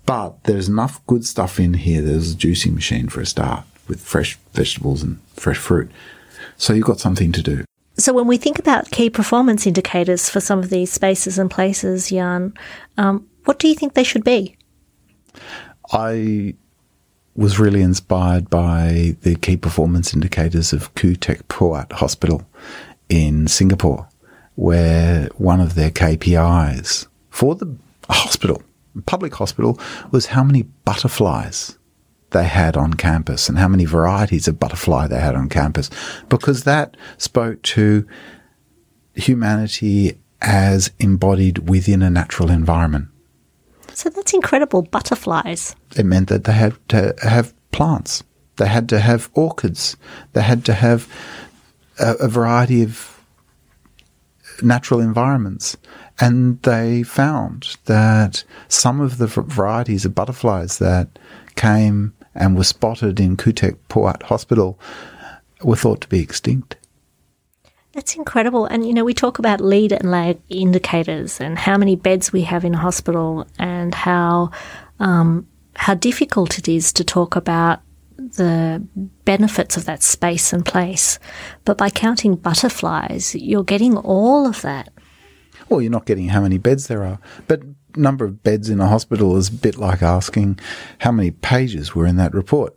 But 0.06 0.44
there's 0.44 0.70
enough 0.70 1.06
good 1.08 1.26
stuff 1.26 1.60
in 1.60 1.74
here. 1.74 2.02
There's 2.02 2.34
a 2.34 2.38
juicing 2.38 2.74
machine 2.74 3.10
for 3.10 3.22
a 3.22 3.26
start 3.26 3.66
with 3.88 4.00
fresh 4.02 4.38
vegetables 4.54 5.04
and 5.04 5.20
fresh 5.36 5.58
fruit. 5.58 5.92
So 6.58 6.74
you've 6.74 6.86
got 6.86 7.00
something 7.00 7.32
to 7.34 7.42
do. 7.42 7.66
So 7.98 8.12
when 8.14 8.28
we 8.28 8.38
think 8.38 8.58
about 8.58 8.90
key 8.90 9.10
performance 9.10 9.68
indicators 9.68 10.30
for 10.30 10.40
some 10.40 10.60
of 10.60 10.70
these 10.70 10.92
spaces 10.92 11.38
and 11.38 11.50
places, 11.50 12.10
Jan, 12.10 12.54
um, 12.98 13.28
what 13.46 13.60
do 13.60 13.68
you 13.68 13.76
think 13.76 13.94
they 13.94 14.04
should 14.04 14.24
be? 14.24 14.58
I 15.92 16.56
was 17.36 17.60
really 17.60 17.82
inspired 17.82 18.50
by 18.50 19.16
the 19.22 19.36
key 19.36 19.58
performance 19.58 20.14
indicators 20.14 20.74
of 20.74 20.94
Khoo 20.96 21.20
Teck 21.20 21.48
Puat 21.48 21.92
Hospital 21.94 22.48
in 23.10 23.48
Singapore, 23.48 24.08
where 24.56 25.30
one 25.38 25.60
of 25.60 25.76
their 25.76 25.92
KPIs 25.92 27.08
for 27.30 27.56
the 27.56 27.76
hospital, 28.10 28.62
public 29.06 29.36
hospital, 29.36 29.80
was 30.12 30.28
how 30.28 30.44
many 30.44 30.64
butterflies 30.64 31.78
they 32.34 32.44
had 32.44 32.76
on 32.76 32.94
campus 32.96 33.48
and 33.48 33.58
how 33.58 33.68
many 33.68 33.86
varieties 33.86 34.48
of 34.48 34.60
butterfly 34.60 35.08
they 35.08 35.20
had 35.20 35.36
on 35.36 35.50
campus, 35.50 35.90
because 36.28 36.64
that 36.64 36.98
spoke 37.18 37.62
to 37.62 38.06
humanity 39.16 40.18
as 40.42 40.92
embodied 41.00 41.70
within 41.70 42.02
a 42.02 42.10
natural 42.10 42.50
environment. 42.52 43.08
So 43.94 44.10
that's 44.10 44.34
incredible. 44.34 44.82
Butterflies. 44.82 45.76
It 45.96 46.06
meant 46.06 46.28
that 46.30 46.44
they 46.44 46.54
had 46.54 46.76
to 46.90 47.16
have 47.22 47.54
plants. 47.72 48.24
They 48.58 48.68
had 48.68 48.90
to 48.90 49.00
have 49.00 49.30
orchids. 49.34 49.96
They 50.34 50.42
had 50.42 50.66
to 50.66 50.74
have 50.74 51.08
a, 52.00 52.14
a 52.20 52.28
variety 52.28 52.84
of 52.84 53.22
natural 54.62 55.00
environments. 55.00 55.78
And 56.20 56.62
they 56.64 57.04
found 57.04 57.78
that 57.86 58.44
some 58.68 59.00
of 59.00 59.18
the 59.18 59.28
varieties 59.28 60.06
of 60.06 60.16
butterflies 60.16 60.78
that 60.80 61.20
came 61.56 62.14
and 62.36 62.58
were 62.58 62.64
spotted 62.64 63.20
in 63.20 63.38
Khoo 63.38 63.56
Teck 63.56 63.76
Puat 63.90 64.24
Hospital 64.24 64.80
were 65.62 65.76
thought 65.76 66.02
to 66.02 66.08
be 66.08 66.20
extinct. 66.20 66.76
That's 67.94 68.16
incredible. 68.16 68.66
And, 68.66 68.88
you 68.88 68.94
know, 68.94 69.04
we 69.04 69.14
talk 69.14 69.38
about 69.38 69.62
lead 69.62 69.92
and 69.92 70.10
lag 70.10 70.40
indicators 70.50 71.40
and 71.40 71.60
how 71.60 71.78
many 71.78 71.96
beds 71.96 72.34
we 72.34 72.42
have 72.42 72.66
in 72.66 72.74
a 72.74 72.80
hospital 72.80 73.46
and 73.60 73.94
how, 73.94 74.50
um, 75.00 75.48
how 75.76 75.94
difficult 75.94 76.58
it 76.58 76.68
is 76.68 76.92
to 76.94 77.04
talk 77.04 77.36
about 77.36 77.82
the 78.18 78.86
benefits 79.26 79.78
of 79.78 79.86
that 79.86 80.02
space 80.02 80.54
and 80.54 80.66
place. 80.66 81.20
But 81.66 81.78
by 81.78 81.92
counting 81.92 82.36
butterflies, 82.36 83.36
you're 83.36 83.64
getting 83.64 83.96
all 83.96 84.48
of 84.48 84.62
that. 84.64 84.92
Well, 85.70 85.82
you're 85.82 85.92
not 85.92 86.06
getting 86.06 86.30
how 86.30 86.42
many 86.42 86.58
beds 86.58 86.88
there 86.88 87.04
are, 87.04 87.20
but 87.48 87.62
number 87.96 88.26
of 88.26 88.44
beds 88.44 88.70
in 88.70 88.80
a 88.80 88.88
hospital 88.88 89.36
is 89.38 89.50
a 89.50 89.54
bit 89.54 89.78
like 89.78 90.02
asking 90.02 90.60
how 91.00 91.12
many 91.12 91.32
pages 91.32 91.94
were 91.96 92.06
in 92.06 92.18
that 92.18 92.34
report. 92.34 92.76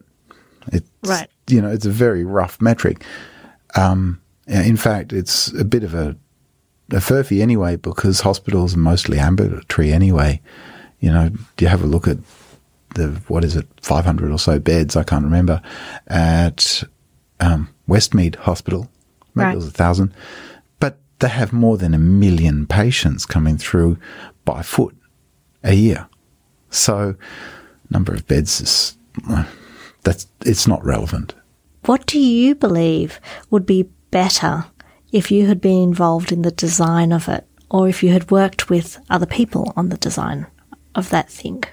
It's, 0.73 0.89
right. 1.05 1.29
You 1.49 1.63
know, 1.63 1.71
it's 1.71 1.87
a 1.87 1.91
very 1.91 2.25
rough 2.25 2.61
metric. 2.61 3.05
Um, 3.77 4.21
in 4.47 4.77
fact, 4.77 5.13
it's 5.13 5.53
a 5.53 5.65
bit 5.65 5.85
of 5.85 5.95
a, 5.95 6.17
a 6.91 6.97
furphy 6.97 7.41
anyway 7.43 7.77
because 7.77 8.21
hospitals 8.21 8.75
are 8.75 8.79
mostly 8.79 9.19
ambulatory 9.19 9.93
anyway. 9.93 10.41
You 11.01 11.11
know, 11.13 11.31
you 11.59 11.69
have 11.69 11.83
a 11.83 11.87
look 11.87 12.09
at 12.09 12.19
the 12.95 13.09
what 13.29 13.45
is 13.45 13.57
it, 13.57 13.67
500 13.83 14.31
or 14.33 14.39
so 14.39 14.59
beds, 14.59 14.97
I 14.97 15.03
can't 15.05 15.25
remember, 15.25 15.61
at 16.07 16.83
um, 17.41 17.69
Westmead 17.89 18.37
Hospital. 18.37 18.89
Maybe 19.35 19.47
Right. 19.47 19.53
it 19.53 19.57
was 19.57 19.69
a 19.69 19.73
thousand, 19.73 20.15
but 20.81 20.97
they 21.19 21.29
have 21.29 21.53
more 21.53 21.77
than 21.77 21.93
a 21.93 21.99
million 21.99 22.67
patients 22.67 23.27
coming 23.27 23.59
through 23.59 23.99
by 24.47 24.63
foot 24.63 24.97
a 25.67 25.75
year. 25.75 26.09
So, 26.71 27.17
number 27.91 28.15
of 28.15 28.27
beds 28.27 28.61
is 28.61 28.97
that's 30.03 30.27
it's 30.45 30.67
not 30.67 30.85
relevant. 30.85 31.35
What 31.85 32.07
do 32.07 32.19
you 32.19 32.55
believe 32.55 33.21
would 33.51 33.67
be 33.67 33.91
better 34.11 34.67
if 35.13 35.31
you 35.31 35.47
had 35.47 35.61
been 35.61 35.83
involved 35.83 36.33
in 36.33 36.43
the 36.43 36.51
design 36.51 37.13
of 37.13 37.29
it 37.29 37.47
or 37.71 37.89
if 37.89 38.03
you 38.03 38.11
had 38.11 38.31
worked 38.31 38.71
with 38.71 38.99
other 39.11 39.27
people 39.27 39.73
on 39.77 39.89
the 39.89 39.97
design 39.97 40.47
of 40.95 41.11
that 41.11 41.29
thing? 41.29 41.65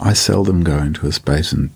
I 0.00 0.14
seldom 0.14 0.64
go 0.64 0.78
into 0.78 1.06
a 1.06 1.12
space 1.12 1.52
and 1.52 1.70